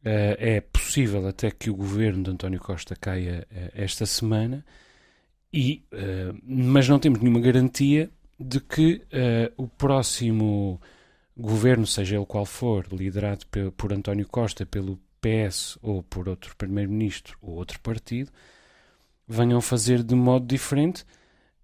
Uh, 0.03 0.37
é 0.38 0.61
possível 0.61 1.27
até 1.27 1.51
que 1.51 1.68
o 1.70 1.75
governo 1.75 2.23
de 2.23 2.31
António 2.31 2.61
Costa 2.61 2.96
caia 2.96 3.46
esta 3.75 4.07
semana, 4.07 4.64
e, 5.53 5.83
mas 6.44 6.88
não 6.88 6.99
temos 6.99 7.18
nenhuma 7.20 7.40
garantia 7.40 8.09
de 8.38 8.61
que 8.61 9.03
o 9.57 9.66
próximo 9.66 10.81
governo, 11.37 11.87
seja 11.87 12.16
ele 12.16 12.27
qual 12.27 12.46
for, 12.46 12.87
liderado 12.92 13.44
por 13.77 13.92
António 13.92 14.29
Costa, 14.29 14.64
pelo 14.64 14.99
PS 15.20 15.79
ou 15.83 16.03
por 16.03 16.29
outro 16.29 16.55
primeiro-ministro 16.57 17.37
ou 17.42 17.55
outro 17.57 17.79
partido, 17.81 18.31
venham 19.27 19.61
fazer 19.61 20.03
de 20.03 20.14
modo 20.14 20.46
diferente, 20.46 21.05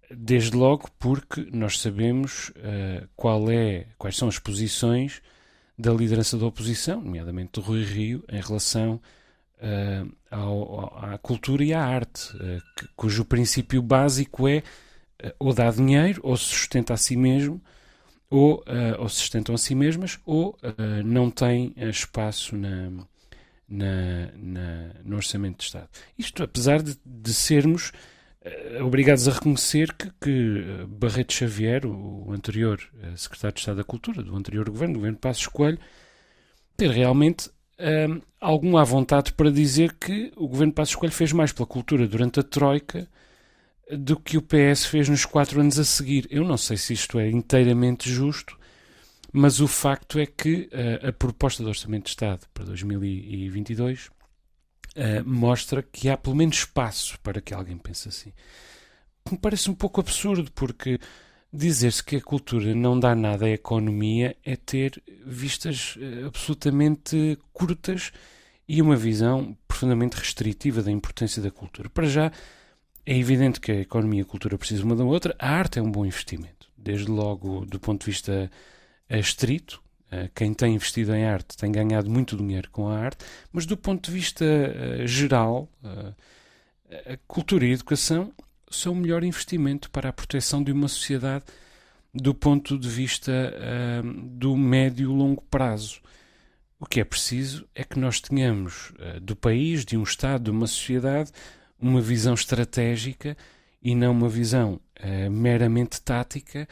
desde 0.09 0.55
logo 0.55 0.89
porque 0.97 1.47
nós 1.51 1.79
sabemos 1.79 2.49
uh, 2.49 3.07
qual 3.15 3.49
é, 3.49 3.87
quais 3.97 4.15
são 4.15 4.27
as 4.27 4.39
posições 4.39 5.21
da 5.77 5.93
liderança 5.93 6.37
da 6.37 6.45
oposição, 6.45 7.01
nomeadamente 7.01 7.53
do 7.53 7.61
Rui 7.61 7.83
Rio, 7.83 8.23
em 8.29 8.41
relação 8.41 9.01
uh, 9.59 10.11
ao, 10.31 10.97
à 10.97 11.17
cultura 11.17 11.63
e 11.63 11.73
à 11.73 11.83
arte, 11.83 12.35
uh, 12.35 12.61
cujo 12.95 13.25
princípio 13.25 13.81
básico 13.81 14.47
é 14.47 14.63
ou 15.39 15.51
dá 15.51 15.71
dinheiro, 15.71 16.21
ou 16.23 16.37
se 16.37 16.45
sustenta 16.45 16.93
a 16.93 16.97
si 16.97 17.15
mesmo, 17.15 17.59
ou, 18.29 18.63
ou 18.99 19.09
se 19.09 19.15
sustentam 19.15 19.55
a 19.55 19.57
si 19.57 19.73
mesmas, 19.73 20.19
ou 20.23 20.55
não 21.03 21.31
tem 21.31 21.73
espaço 21.75 22.55
na, 22.55 22.91
na, 23.67 24.31
na, 24.35 24.89
no 25.03 25.15
Orçamento 25.15 25.57
de 25.57 25.63
Estado. 25.63 25.89
Isto 26.15 26.43
apesar 26.43 26.83
de, 26.83 26.99
de 27.03 27.33
sermos 27.33 27.91
obrigados 28.81 29.27
a 29.27 29.31
reconhecer 29.31 29.93
que, 29.93 30.11
que 30.21 30.65
eh, 30.65 30.85
Barreto 30.87 31.33
Xavier, 31.33 31.85
o, 31.85 32.31
anterior 32.31 32.79
uh, 32.93 33.17
Secretário 33.17 33.55
de 33.55 33.59
Estado 33.59 33.77
da 33.77 33.83
Cultura, 33.83 34.23
do 34.23 34.35
anterior 34.35 34.69
governo, 34.69 34.93
do 34.93 34.99
governo 34.99 35.17
Passos 35.17 35.47
Coelho, 35.47 35.79
ter 36.75 36.89
realmente 36.91 37.49
uh, 37.49 38.21
algum 38.39 38.77
à 38.77 38.83
vontade 38.83 39.33
para 39.33 39.51
dizer 39.51 39.93
que 39.93 40.31
o 40.35 40.47
governo 40.47 40.73
Passos 40.73 40.95
Coelho 40.95 41.13
fez 41.13 41.33
mais 41.33 41.51
pela 41.51 41.67
cultura 41.67 42.07
durante 42.07 42.39
a 42.39 42.43
Troika 42.43 43.07
do 43.91 44.17
que 44.19 44.37
o 44.37 44.41
PS 44.41 44.85
fez 44.85 45.07
nos 45.07 45.25
quatro 45.25 45.59
anos 45.61 45.79
a 45.79 45.83
seguir. 45.85 46.27
Eu 46.29 46.43
não 46.43 46.57
sei 46.57 46.77
se 46.77 46.93
isto 46.93 47.19
é 47.19 47.29
inteiramente 47.29 48.09
justo, 48.09 48.57
mas 49.31 49.59
o 49.59 49.67
facto 49.67 50.19
é 50.19 50.25
que 50.25 50.69
uh, 50.71 51.07
a 51.07 51.13
proposta 51.13 51.63
de 51.63 51.69
Orçamento 51.69 52.05
de 52.05 52.09
Estado 52.11 52.45
para 52.53 52.65
2022 52.65 54.09
uh, 54.97 55.19
eh, 55.19 55.23
mostra 55.23 55.83
que 55.83 56.09
há 56.09 56.17
pelo 56.17 56.35
menos 56.35 56.57
espaço 56.57 57.19
para 57.21 57.39
que 57.39 57.53
alguém 57.53 57.77
pense 57.77 58.09
assim. 58.09 58.33
Me 59.31 59.37
parece 59.37 59.69
um 59.69 59.75
pouco 59.75 60.01
absurdo, 60.01 60.51
porque 60.51 60.99
dizer-se 61.53 62.03
que 62.03 62.15
a 62.15 62.21
cultura 62.21 62.73
não 62.73 62.99
dá 62.99 63.15
nada 63.15 63.45
à 63.45 63.49
economia 63.49 64.35
é 64.43 64.55
ter 64.55 65.01
vistas 65.25 65.95
uh, 65.97 66.27
absolutamente 66.27 67.37
curtas 67.53 68.11
e 68.67 68.81
uma 68.81 68.95
visão 68.95 69.57
profundamente 69.67 70.17
restritiva 70.17 70.81
da 70.81 70.91
importância 70.91 71.41
da 71.41 71.51
cultura. 71.51 71.89
Para 71.89 72.07
já, 72.07 72.31
é 73.05 73.17
evidente 73.17 73.61
que 73.61 73.71
a 73.71 73.79
economia 73.79 74.19
e 74.19 74.23
a 74.23 74.25
cultura 74.25 74.57
precisam 74.57 74.85
uma 74.85 74.95
da 74.95 75.03
outra. 75.05 75.35
A 75.39 75.49
arte 75.49 75.79
é 75.79 75.81
um 75.81 75.91
bom 75.91 76.05
investimento, 76.05 76.69
desde 76.77 77.09
logo 77.09 77.65
do 77.65 77.79
ponto 77.79 78.01
de 78.01 78.11
vista 78.11 78.51
é 79.07 79.19
estrito. 79.19 79.81
Eh, 80.09 80.29
quem 80.33 80.53
tem 80.53 80.75
investido 80.75 81.13
em 81.13 81.25
arte 81.25 81.57
tem 81.57 81.71
ganhado 81.71 82.09
muito 82.09 82.37
dinheiro 82.37 82.69
com 82.71 82.87
a 82.87 82.97
arte, 82.97 83.25
mas 83.51 83.65
do 83.65 83.75
ponto 83.75 84.05
de 84.05 84.11
vista 84.11 84.45
eh, 84.45 85.05
geral, 85.05 85.69
eh, 85.83 87.13
a 87.13 87.17
cultura 87.27 87.65
e 87.65 87.71
a 87.71 87.73
educação 87.73 88.31
são 88.69 88.93
o 88.93 88.95
melhor 88.95 89.23
investimento 89.23 89.89
para 89.91 90.09
a 90.09 90.13
proteção 90.13 90.63
de 90.63 90.71
uma 90.71 90.87
sociedade 90.87 91.45
do 92.13 92.33
ponto 92.33 92.77
de 92.79 92.87
vista 92.89 93.53
do 94.31 94.57
médio 94.57 95.03
e 95.03 95.13
longo 95.13 95.41
prazo. 95.43 96.01
O 96.79 96.85
que 96.85 96.99
é 96.99 97.03
preciso 97.03 97.67
é 97.75 97.83
que 97.83 97.99
nós 97.99 98.19
tenhamos 98.19 98.93
do 99.21 99.35
país, 99.35 99.85
de 99.85 99.97
um 99.97 100.03
Estado, 100.03 100.45
de 100.45 100.51
uma 100.51 100.65
sociedade, 100.65 101.31
uma 101.79 102.01
visão 102.01 102.33
estratégica 102.33 103.37
e 103.81 103.93
não 103.93 104.13
uma 104.13 104.29
visão 104.29 104.79
meramente 105.29 106.01
tática, 106.01 106.67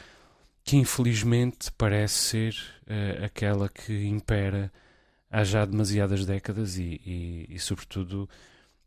que 0.66 0.76
infelizmente 0.76 1.70
parece 1.78 2.14
ser 2.14 2.54
uh, 2.82 3.24
aquela 3.24 3.68
que 3.68 4.06
impera 4.08 4.72
há 5.30 5.44
já 5.44 5.64
demasiadas 5.64 6.26
décadas 6.26 6.76
e, 6.76 7.00
e, 7.06 7.46
e 7.50 7.58
sobretudo, 7.60 8.28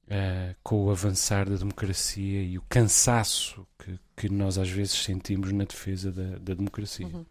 uh, 0.08 0.56
com 0.62 0.84
o 0.84 0.92
avançar 0.92 1.50
da 1.50 1.56
democracia 1.56 2.44
e 2.44 2.58
o 2.58 2.62
cansaço 2.68 3.66
que, 3.78 3.98
que 4.18 4.30
nós 4.30 4.58
às 4.58 4.70
vezes 4.70 4.92
sentimos 4.92 5.54
na 5.54 5.64
defesa 5.64 6.12
da, 6.12 6.38
da 6.38 6.54
democracia. 6.54 7.08
Uhum. 7.08 7.26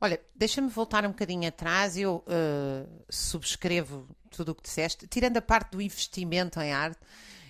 Olha, 0.00 0.20
deixa-me 0.34 0.68
voltar 0.68 1.04
um 1.06 1.10
bocadinho 1.10 1.46
atrás. 1.46 1.96
Eu 1.96 2.24
uh, 2.26 3.04
subscrevo 3.08 4.08
tudo 4.30 4.50
o 4.50 4.54
que 4.56 4.64
disseste, 4.64 5.06
tirando 5.06 5.36
a 5.36 5.42
parte 5.42 5.70
do 5.70 5.80
investimento 5.80 6.60
em 6.60 6.72
arte. 6.72 6.98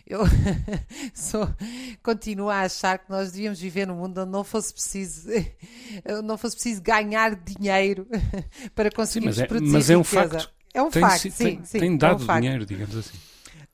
Eu 0.07 0.21
sou, 1.15 1.49
continuo 2.03 2.51
a 2.51 2.62
achar 2.62 2.99
que 2.99 3.11
nós 3.11 3.33
devíamos 3.33 3.61
viver 3.61 3.87
num 3.87 3.97
mundo 3.97 4.23
onde 4.23 4.31
não 4.31 4.45
fosse 4.45 4.73
preciso, 4.73 5.29
não 6.25 6.37
fosse 6.37 6.57
preciso 6.57 6.83
ganhar 6.83 7.35
dinheiro 7.35 8.07
para 8.75 8.91
conseguir 8.91 9.33
sim, 9.33 9.41
mas 9.41 9.51
é, 9.51 9.61
mas 9.61 9.91
é 9.91 9.97
um 9.97 10.05
facto. 10.05 10.53
É 10.75 10.83
um 10.83 10.91
tem, 10.91 11.03
facto, 11.03 11.23
sim, 11.23 11.31
tem, 11.31 11.65
sim. 11.65 11.79
Tem 11.79 11.97
dado 11.97 12.25
é 12.29 12.33
um 12.33 12.41
dinheiro, 12.41 12.67
digamos 12.67 12.97
assim. 12.97 13.17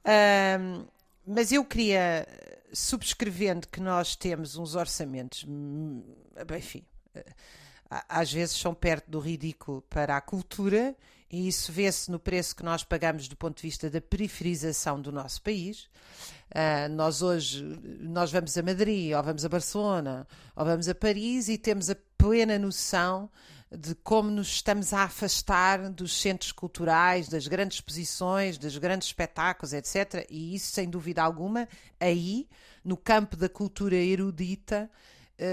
Uh, 0.05 0.87
mas 1.27 1.53
eu 1.53 1.65
queria, 1.65 2.27
subscrevendo 2.73 3.69
que 3.69 3.81
nós 3.81 4.17
temos 4.17 4.57
uns 4.57 4.75
orçamentos, 4.75 5.45
hum, 5.47 6.03
enfim, 6.57 6.83
às 8.09 8.33
vezes 8.33 8.57
são 8.57 8.75
perto 8.75 9.11
do 9.11 9.19
ridículo 9.19 9.83
para 9.83 10.17
a 10.17 10.21
cultura, 10.21 10.95
e 11.31 11.49
isso 11.49 11.71
vê-se 11.71 12.11
no 12.11 12.19
preço 12.19 12.57
que 12.57 12.63
nós 12.63 12.83
pagamos 12.83 13.29
do 13.29 13.37
ponto 13.37 13.57
de 13.57 13.63
vista 13.63 13.91
da 13.91 14.01
periferização 14.01 15.01
do 15.01 15.13
nosso 15.13 15.43
país. 15.43 15.89
Uh, 16.51 16.89
nós 16.91 17.21
hoje 17.21 17.63
nós 18.01 18.33
vamos 18.33 18.57
a 18.57 18.63
Madrid, 18.63 19.13
ou 19.15 19.23
vamos 19.23 19.45
a 19.45 19.49
Barcelona, 19.49 20.27
ou 20.57 20.65
vamos 20.65 20.89
a 20.89 20.95
Paris 20.95 21.49
e 21.49 21.59
temos 21.59 21.91
a 21.91 21.97
plena 22.17 22.59
noção 22.59 23.31
de 23.71 23.95
como 23.97 24.31
nos 24.31 24.49
estamos 24.49 24.95
a 24.95 25.03
afastar 25.03 25.91
dos 25.91 26.19
centros 26.19 26.53
culturais, 26.53 27.29
das 27.29 27.47
grandes 27.47 27.77
exposições, 27.77 28.57
dos 28.57 28.79
grandes 28.79 29.09
espetáculos, 29.09 29.75
etc. 29.75 30.27
E 30.31 30.55
isso, 30.55 30.73
sem 30.73 30.89
dúvida 30.89 31.23
alguma, 31.23 31.69
aí, 32.01 32.49
no 32.83 32.97
campo 32.97 33.37
da 33.37 33.49
cultura 33.49 33.97
erudita, 33.97 34.91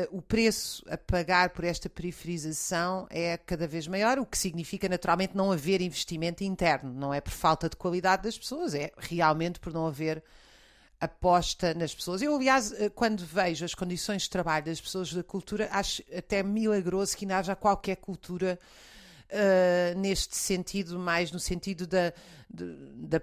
o 0.10 0.21
preço 0.21 0.84
a 0.89 0.98
pagar 0.98 1.52
por 1.52 1.63
esta 1.63 1.88
periferização 1.88 3.06
é 3.10 3.38
cada 3.38 3.67
vez 3.67 3.88
maior, 3.88 4.17
o 4.17 4.26
que 4.26 4.38
significa 4.38 4.89
naturalmente 4.89 5.38
não 5.38 5.52
haver 5.52 5.82
investimento 5.82 6.43
interno. 6.43 6.91
Não 6.91 7.13
é 7.13 7.21
por 7.21 7.32
falta 7.32 7.69
de 7.69 7.76
qualidade 7.76 8.24
das 8.24 8.38
pessoas, 8.38 8.74
é 8.74 8.91
realmente 8.98 9.60
por 9.60 9.71
não 9.71 9.86
haver 9.86 10.24
aposta 11.00 11.74
nas 11.74 11.93
pessoas. 11.93 12.21
Eu, 12.21 12.36
aliás, 12.36 12.71
eh, 12.74 12.89
quando 12.89 13.26
vejo 13.26 13.65
as 13.65 13.76
condições 13.76 14.24
de 14.24 14.30
trabalho 14.30 14.65
das 14.65 14.82
pessoas 14.82 15.13
da 15.13 15.24
cultura, 15.24 15.69
acho 15.71 16.02
até 16.15 16.41
milagroso 16.41 17.15
que 17.15 17.26
ainda 17.26 17.38
haja 17.38 17.56
qualquer 17.56 17.98
cultura 17.98 18.60
uh, 19.36 20.00
neste 20.00 20.36
sentido, 20.36 20.98
mais 20.98 21.32
no 21.32 21.39
sentido 21.39 21.86
da, 21.86 22.13
da, 22.50 23.21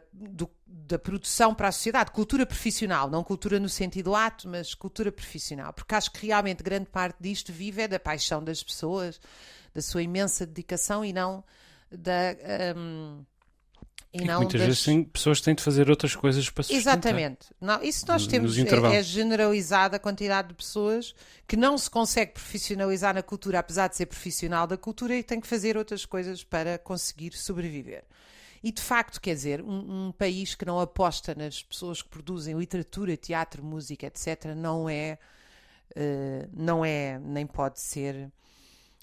da 0.67 0.99
produção 0.99 1.55
para 1.55 1.69
a 1.69 1.73
sociedade, 1.73 2.11
cultura 2.11 2.45
profissional, 2.45 3.11
não 3.11 3.25
cultura 3.25 3.59
no 3.59 3.69
sentido 3.69 4.11
lato, 4.11 4.49
mas 4.49 4.75
cultura 4.75 5.11
profissional, 5.11 5.73
porque 5.73 5.95
acho 5.95 6.11
que 6.11 6.27
realmente 6.27 6.63
grande 6.63 6.87
parte 6.87 7.17
disto 7.21 7.53
vive 7.53 7.83
é 7.83 7.89
da 7.89 7.99
paixão 7.99 8.43
das 8.43 8.63
pessoas, 8.63 9.21
da 9.75 9.81
sua 9.81 10.03
imensa 10.03 10.47
dedicação 10.47 11.05
e 11.05 11.13
não 11.13 11.43
da. 11.91 12.37
Um, 12.77 13.25
e, 14.13 14.23
e 14.23 14.25
não 14.25 14.41
muitas 14.41 14.61
das... 14.61 14.69
vezes 14.69 14.85
tem, 14.85 15.05
pessoas 15.05 15.41
têm 15.41 15.55
de 15.55 15.63
fazer 15.63 15.89
outras 15.89 16.15
coisas 16.15 16.51
para 16.51 16.63
sustentar. 16.63 16.81
Exatamente. 16.81 17.47
Não, 17.61 17.83
isso 17.83 18.05
nós 18.07 18.27
temos, 18.27 18.59
é, 18.59 18.97
é 18.97 19.03
generalizada 19.03 19.97
a 19.97 19.99
quantidade 19.99 20.49
de 20.49 20.55
pessoas 20.55 21.15
que 21.49 21.57
não 21.57 21.79
se 21.79 21.89
consegue 21.89 22.33
profissionalizar 22.33 23.15
na 23.15 23.23
cultura, 23.23 23.59
apesar 23.59 23.89
de 23.89 23.97
ser 23.97 24.07
profissional 24.07 24.67
da 24.67 24.77
cultura, 24.77 25.17
e 25.17 25.23
tem 25.23 25.41
que 25.41 25.47
fazer 25.47 25.79
outras 25.79 26.05
coisas 26.05 26.45
para 26.45 26.79
conseguir 26.79 27.33
sobreviver. 27.33 28.05
E 28.63 28.71
de 28.71 28.83
facto, 28.83 29.21
quer 29.21 29.35
dizer, 29.35 29.63
um, 29.63 30.09
um 30.09 30.13
país 30.13 30.55
que 30.55 30.65
não 30.65 30.79
aposta 30.79 31.35
nas 31.35 31.63
pessoas 31.63 32.03
que 32.03 32.09
produzem 32.09 32.57
literatura, 32.57 33.17
teatro, 33.17 33.65
música, 33.65 34.07
etc., 34.07 34.55
não 34.55 34.89
é, 34.89 35.19
uh, 35.97 36.49
não 36.53 36.85
é, 36.85 37.19
nem 37.19 37.47
pode 37.47 37.81
ser 37.81 38.31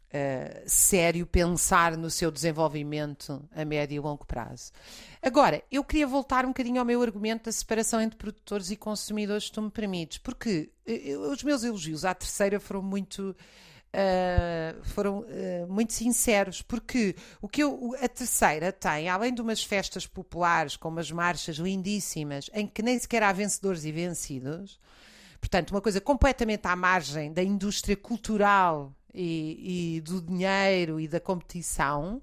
uh, 0.09 0.63
sério 0.65 1.25
pensar 1.25 1.95
no 1.95 2.09
seu 2.09 2.31
desenvolvimento 2.31 3.43
a 3.55 3.63
médio 3.63 3.95
e 3.95 3.99
longo 3.99 4.25
prazo. 4.25 4.71
Agora, 5.21 5.63
eu 5.71 5.83
queria 5.83 6.07
voltar 6.07 6.45
um 6.45 6.49
bocadinho 6.49 6.79
ao 6.79 6.85
meu 6.85 7.01
argumento 7.01 7.45
da 7.45 7.51
separação 7.51 8.01
entre 8.01 8.17
produtores 8.17 8.71
e 8.71 8.75
consumidores, 8.75 9.45
se 9.45 9.51
tu 9.51 9.61
me 9.61 9.71
permites, 9.71 10.17
porque 10.17 10.71
uh, 10.87 11.31
os 11.31 11.43
meus 11.43 11.63
elogios 11.63 12.05
à 12.05 12.13
terceira 12.13 12.59
foram 12.59 12.81
muito. 12.81 13.35
Uh, 13.91 14.83
foram 14.83 15.21
uh, 15.21 15.67
muito 15.67 15.93
sinceros, 15.93 16.61
porque 16.61 17.15
o 17.41 17.47
que 17.49 17.63
eu, 17.63 17.95
a 17.99 18.07
terceira 18.07 18.71
tem, 18.71 19.09
além 19.09 19.33
de 19.33 19.41
umas 19.41 19.63
festas 19.63 20.05
populares 20.05 20.77
com 20.77 20.89
umas 20.89 21.09
marchas 21.09 21.55
lindíssimas, 21.55 22.51
em 22.53 22.67
que 22.67 22.83
nem 22.83 22.99
sequer 22.99 23.23
há 23.23 23.31
vencedores 23.31 23.85
e 23.85 23.91
vencidos, 23.91 24.79
portanto, 25.41 25.71
uma 25.71 25.81
coisa 25.81 25.99
completamente 25.99 26.67
à 26.67 26.75
margem 26.75 27.33
da 27.33 27.41
indústria 27.41 27.97
cultural 27.97 28.93
e, 29.13 29.95
e 29.97 30.01
do 30.01 30.21
dinheiro 30.21 30.99
e 30.99 31.07
da 31.07 31.19
competição. 31.19 32.21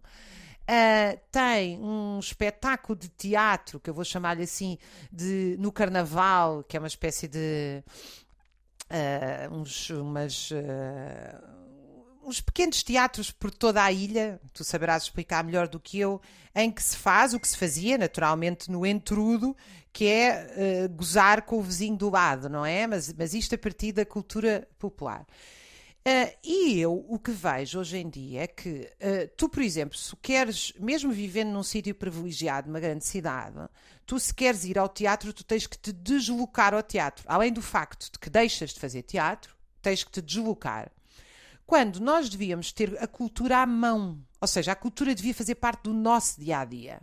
Uh, 0.66 1.16
tem 1.31 1.79
um 1.79 2.18
espetáculo 2.18 2.99
de 2.99 3.09
teatro, 3.09 3.79
que 3.79 3.88
eu 3.88 3.94
vou 3.94 4.05
chamar-lhe 4.05 4.42
assim, 4.42 4.77
de, 5.12 5.55
no 5.61 5.70
Carnaval, 5.70 6.64
que 6.64 6.77
é 6.77 6.81
uma 6.81 6.88
espécie 6.88 7.29
de. 7.29 7.85
Uh, 8.90 9.55
uns, 9.55 9.90
umas, 9.90 10.51
uh, 10.51 10.57
uns 12.25 12.40
pequenos 12.40 12.83
teatros 12.83 13.31
por 13.31 13.53
toda 13.53 13.83
a 13.83 13.92
ilha, 13.92 14.40
tu 14.53 14.64
saberás 14.64 15.05
explicar 15.05 15.44
melhor 15.44 15.68
do 15.68 15.79
que 15.79 16.01
eu, 16.01 16.20
em 16.53 16.70
que 16.70 16.83
se 16.83 16.96
faz 16.96 17.33
o 17.33 17.38
que 17.38 17.46
se 17.46 17.57
fazia 17.57 17.96
naturalmente 17.96 18.68
no 18.68 18.85
entrudo, 18.85 19.57
que 19.92 20.07
é 20.07 20.88
gozar 20.88 21.42
com 21.42 21.59
o 21.59 21.62
vizinho 21.62 21.96
do 21.96 22.11
lado, 22.11 22.49
não 22.49 22.66
é? 22.66 22.87
Mas, 22.87 23.12
mas 23.12 23.35
isto 23.35 23.55
a 23.55 23.59
partir 23.59 23.92
da 23.92 24.05
cultura 24.05 24.68
popular. 24.79 25.25
Uh, 26.07 26.33
e 26.45 26.79
eu 26.79 27.05
o 27.09 27.19
que 27.19 27.33
vejo 27.33 27.81
hoje 27.81 27.97
em 27.97 28.09
dia 28.09 28.42
é 28.42 28.47
que 28.47 28.71
uh, 28.71 29.29
tu, 29.37 29.49
por 29.49 29.61
exemplo, 29.61 29.99
se 29.99 30.14
queres, 30.23 30.73
mesmo 30.79 31.11
vivendo 31.11 31.49
num 31.49 31.64
sítio 31.64 31.92
privilegiado, 31.97 32.69
numa 32.69 32.79
grande 32.79 33.05
cidade, 33.05 33.57
tu 34.07 34.16
se 34.21 34.33
queres 34.33 34.64
ir 34.64 34.79
ao 34.79 34.88
teatro, 34.88 35.33
tu 35.33 35.42
tens 35.42 35.66
que 35.66 35.77
te 35.77 35.92
deslocar 35.92 36.73
ao 36.75 36.83
teatro. 36.85 37.25
Além 37.27 37.53
do 37.53 37.61
facto 37.61 38.09
de 38.12 38.21
que 38.21 38.31
deixas 38.31 38.71
de 38.71 38.79
fazer 38.79 39.03
teatro, 39.03 39.57
tens 39.83 40.05
que 40.05 40.12
te 40.12 40.23
deslocar. 40.23 40.92
Quando 41.66 41.99
nós 41.99 42.29
devíamos 42.29 42.71
ter 42.71 42.97
a 43.03 43.09
cultura 43.09 43.59
à 43.59 43.66
mão, 43.66 44.25
ou 44.40 44.47
seja, 44.47 44.71
a 44.71 44.77
cultura 44.77 45.12
devia 45.12 45.35
fazer 45.35 45.57
parte 45.57 45.83
do 45.83 45.92
nosso 45.92 46.40
dia 46.40 46.61
a 46.61 46.64
dia. 46.64 47.01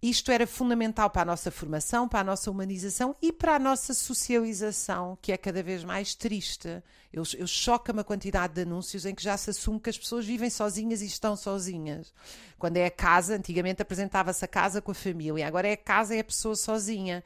Isto 0.00 0.30
era 0.30 0.46
fundamental 0.46 1.10
para 1.10 1.22
a 1.22 1.24
nossa 1.24 1.50
formação, 1.50 2.08
para 2.08 2.20
a 2.20 2.24
nossa 2.24 2.50
humanização 2.50 3.16
e 3.20 3.32
para 3.32 3.56
a 3.56 3.58
nossa 3.58 3.92
socialização, 3.92 5.18
que 5.20 5.32
é 5.32 5.36
cada 5.36 5.60
vez 5.60 5.82
mais 5.82 6.14
triste. 6.14 6.68
Eu, 7.12 7.24
eu 7.36 7.48
choca-me 7.48 8.00
a 8.00 8.04
quantidade 8.04 8.54
de 8.54 8.62
anúncios 8.62 9.04
em 9.04 9.12
que 9.12 9.22
já 9.22 9.36
se 9.36 9.50
assume 9.50 9.80
que 9.80 9.90
as 9.90 9.98
pessoas 9.98 10.24
vivem 10.24 10.50
sozinhas 10.50 11.02
e 11.02 11.06
estão 11.06 11.34
sozinhas. 11.34 12.14
Quando 12.58 12.76
é 12.76 12.86
a 12.86 12.90
casa, 12.90 13.34
antigamente 13.34 13.82
apresentava-se 13.82 14.44
a 14.44 14.48
casa 14.48 14.80
com 14.80 14.92
a 14.92 14.94
família, 14.94 15.46
agora 15.48 15.66
é 15.66 15.72
a 15.72 15.76
casa 15.76 16.14
e 16.14 16.18
é 16.18 16.20
a 16.20 16.24
pessoa 16.24 16.54
sozinha. 16.54 17.24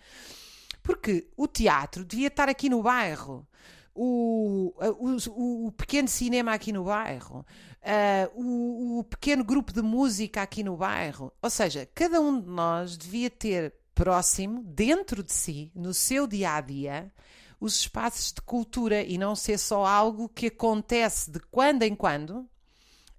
Porque 0.83 1.29
o 1.37 1.47
teatro 1.47 2.07
devia 2.07 2.29
estar 2.29 2.49
aqui 2.49 2.71
no 2.71 2.83
bairro. 2.83 3.47
O, 3.95 4.73
o, 4.99 5.67
o, 5.67 5.73
pequeno 5.73 6.09
cinema 6.09 6.55
aqui 6.55 6.73
no 6.73 6.85
bairro, 6.85 7.45
uh, 7.83 8.43
o, 8.43 9.01
o 9.01 9.05
pequeno 9.05 9.45
grupo 9.45 9.73
de 9.73 9.83
música 9.83 10.41
aqui 10.41 10.65
no 10.65 10.77
bairro. 10.77 11.31
Ou 11.43 11.51
seja, 11.51 11.87
cada 11.95 12.21
um 12.21 12.41
de 12.41 12.49
nós 12.49 12.97
devia 12.97 13.29
ter 13.29 13.75
próximo, 13.95 14.63
dentro 14.65 15.23
de 15.23 15.33
si, 15.33 15.71
no 15.75 15.93
seu 15.93 16.27
dia 16.27 16.55
a 16.55 16.61
dia, 16.61 17.13
os 17.61 17.77
espaços 17.77 18.33
de 18.33 18.41
cultura 18.41 19.03
e 19.03 19.19
não 19.19 19.37
ser 19.37 19.59
só 19.59 19.85
algo 19.85 20.29
que 20.29 20.47
acontece 20.47 21.31
de 21.31 21.39
quando 21.39 21.83
em 21.83 21.95
quando 21.95 22.49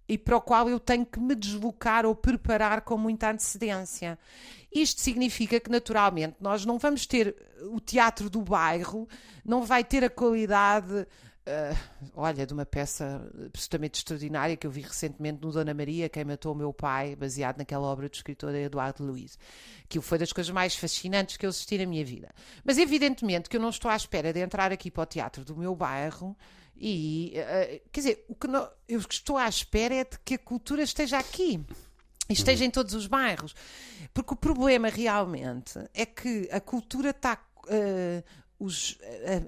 e 0.08 0.18
para 0.18 0.38
o 0.38 0.42
qual 0.42 0.70
eu 0.70 0.80
tenho 0.80 1.06
que 1.06 1.20
me 1.20 1.36
deslocar 1.36 2.06
ou 2.06 2.16
preparar 2.16 2.82
com 2.82 2.98
muita 2.98 3.32
antecedência. 3.32 4.18
Isto 4.72 5.02
significa 5.02 5.60
que, 5.60 5.70
naturalmente, 5.70 6.36
nós 6.40 6.66
não 6.66 6.78
vamos 6.78 7.06
ter 7.06 7.36
o 7.72 7.80
teatro 7.80 8.30
do 8.30 8.42
bairro, 8.42 9.08
não 9.46 9.64
vai 9.64 9.84
ter 9.84 10.04
a 10.04 10.10
qualidade 10.10 11.08
Uh, 11.46 11.76
olha, 12.16 12.48
de 12.48 12.54
uma 12.54 12.66
peça 12.66 13.30
absolutamente 13.48 14.00
extraordinária 14.00 14.56
que 14.56 14.66
eu 14.66 14.72
vi 14.72 14.80
recentemente 14.80 15.42
no 15.42 15.52
Dona 15.52 15.74
Maria, 15.74 16.08
Quem 16.08 16.24
Matou 16.24 16.54
o 16.54 16.56
Meu 16.56 16.72
Pai, 16.72 17.18
baseado 17.18 17.58
naquela 17.58 17.86
obra 17.86 18.08
do 18.08 18.14
escritor 18.14 18.56
Eduardo 18.56 19.04
Luiz, 19.04 19.38
que 19.90 20.00
foi 20.00 20.18
das 20.18 20.32
coisas 20.32 20.54
mais 20.54 20.74
fascinantes 20.74 21.36
que 21.36 21.46
eu 21.46 21.50
assisti 21.50 21.78
na 21.78 21.86
minha 21.86 22.06
vida. 22.06 22.30
Mas 22.64 22.78
evidentemente 22.78 23.50
que 23.50 23.58
eu 23.58 23.62
não 23.62 23.68
estou 23.68 23.92
à 23.92 23.96
espera 23.98 24.32
de 24.32 24.40
entrar 24.40 24.72
aqui 24.72 24.90
para 24.90 25.04
o 25.04 25.06
teatro 25.06 25.44
do 25.44 25.54
meu 25.54 25.76
bairro 25.76 26.34
e, 26.76 27.34
uh, 27.36 27.90
quer 27.92 28.00
dizer, 28.00 28.26
o 28.28 28.36
que 28.36 28.48
não, 28.48 28.70
eu 28.88 29.00
estou 29.00 29.38
à 29.38 29.48
espera 29.48 29.96
é 29.96 30.04
de 30.04 30.18
que 30.24 30.36
a 30.36 30.40
cultura 30.40 30.84
esteja 30.84 31.18
aqui. 31.18 31.64
Esteja 32.30 32.66
em 32.66 32.72
todos 32.72 32.94
os 32.94 33.06
bairros. 33.06 33.54
Porque 34.14 34.34
o 34.34 34.38
problema 34.38 34.90
realmente 34.90 35.78
é 35.94 36.06
que 36.06 36.50
a 36.52 36.60
cultura 36.60 37.10
está 37.10 37.38
uh, 37.66 38.24
os, 38.58 38.98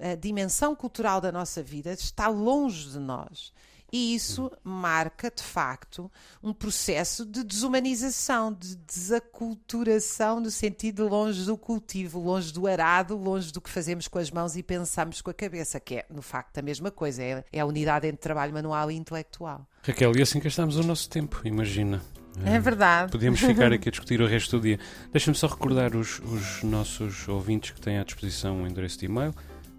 a, 0.02 0.12
a 0.12 0.14
dimensão 0.14 0.74
cultural 0.74 1.20
da 1.20 1.32
nossa 1.32 1.62
vida 1.62 1.92
está 1.92 2.28
longe 2.28 2.90
de 2.90 2.98
nós. 2.98 3.52
E 3.92 4.14
isso 4.14 4.50
marca, 4.64 5.30
de 5.34 5.42
facto, 5.42 6.10
um 6.42 6.52
processo 6.52 7.24
de 7.24 7.44
desumanização, 7.44 8.52
de 8.52 8.76
desaculturação, 8.76 10.40
no 10.40 10.50
sentido 10.50 11.04
de 11.04 11.10
longe 11.10 11.44
do 11.44 11.56
cultivo, 11.56 12.18
longe 12.18 12.52
do 12.52 12.66
arado, 12.66 13.16
longe 13.16 13.52
do 13.52 13.60
que 13.60 13.70
fazemos 13.70 14.08
com 14.08 14.18
as 14.18 14.30
mãos 14.30 14.56
e 14.56 14.62
pensamos 14.62 15.20
com 15.20 15.30
a 15.30 15.34
cabeça, 15.34 15.78
que 15.78 15.96
é, 15.96 16.06
no 16.12 16.22
facto, 16.22 16.58
a 16.58 16.62
mesma 16.62 16.90
coisa, 16.90 17.22
é, 17.22 17.44
é 17.52 17.60
a 17.60 17.66
unidade 17.66 18.06
entre 18.06 18.18
trabalho 18.18 18.52
manual 18.52 18.90
e 18.90 18.96
intelectual. 18.96 19.66
Raquel, 19.82 20.16
e 20.16 20.22
assim 20.22 20.40
gastamos 20.40 20.76
o 20.76 20.82
nosso 20.82 21.08
tempo, 21.08 21.40
imagina. 21.44 22.02
É 22.44 22.58
verdade. 22.60 23.10
Podíamos 23.12 23.40
ficar 23.40 23.72
aqui 23.72 23.88
a 23.88 23.90
discutir 23.92 24.20
o 24.20 24.26
resto 24.26 24.58
do 24.58 24.62
dia. 24.62 24.78
Deixa-me 25.10 25.36
só 25.36 25.46
recordar 25.46 25.96
os, 25.96 26.18
os 26.18 26.62
nossos 26.62 27.26
ouvintes 27.28 27.70
que 27.70 27.80
têm 27.80 27.98
à 27.98 28.04
disposição 28.04 28.62
o 28.62 28.66
endereço 28.66 28.98
de 28.98 29.06
e-mail 29.06 29.34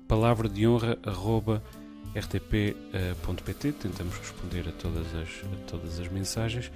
palavra 0.07 0.47
de 0.47 0.65
honra 0.65 0.97
arroba 1.03 1.61
rtp.pt. 2.15 3.71
Tentamos 3.73 4.15
responder 4.17 4.67
a 4.67 4.71
todas, 4.71 5.07
as, 5.15 5.29
a 5.53 5.69
todas 5.69 5.99
as 5.99 6.07
mensagens. 6.09 6.71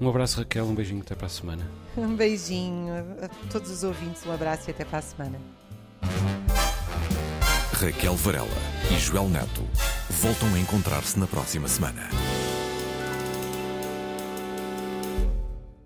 Um 0.00 0.08
abraço, 0.08 0.38
Raquel. 0.38 0.64
Um 0.64 0.74
beijinho. 0.74 1.00
Até 1.00 1.14
para 1.14 1.26
a 1.26 1.30
semana. 1.30 1.66
Um 1.96 2.14
beijinho 2.14 2.94
a 3.20 3.28
todos 3.50 3.68
os 3.68 3.82
ouvintes. 3.82 4.24
Um 4.24 4.32
abraço 4.32 4.70
e 4.70 4.70
até 4.70 4.84
para 4.84 5.00
a 5.00 5.02
semana. 5.02 5.40
Raquel 7.72 8.14
Varela 8.14 8.46
e 8.92 8.98
Joel 8.98 9.28
Neto 9.28 9.66
voltam 10.10 10.54
a 10.54 10.58
encontrar-se 10.58 11.18
na 11.18 11.26
próxima 11.26 11.66
semana. 11.66 12.08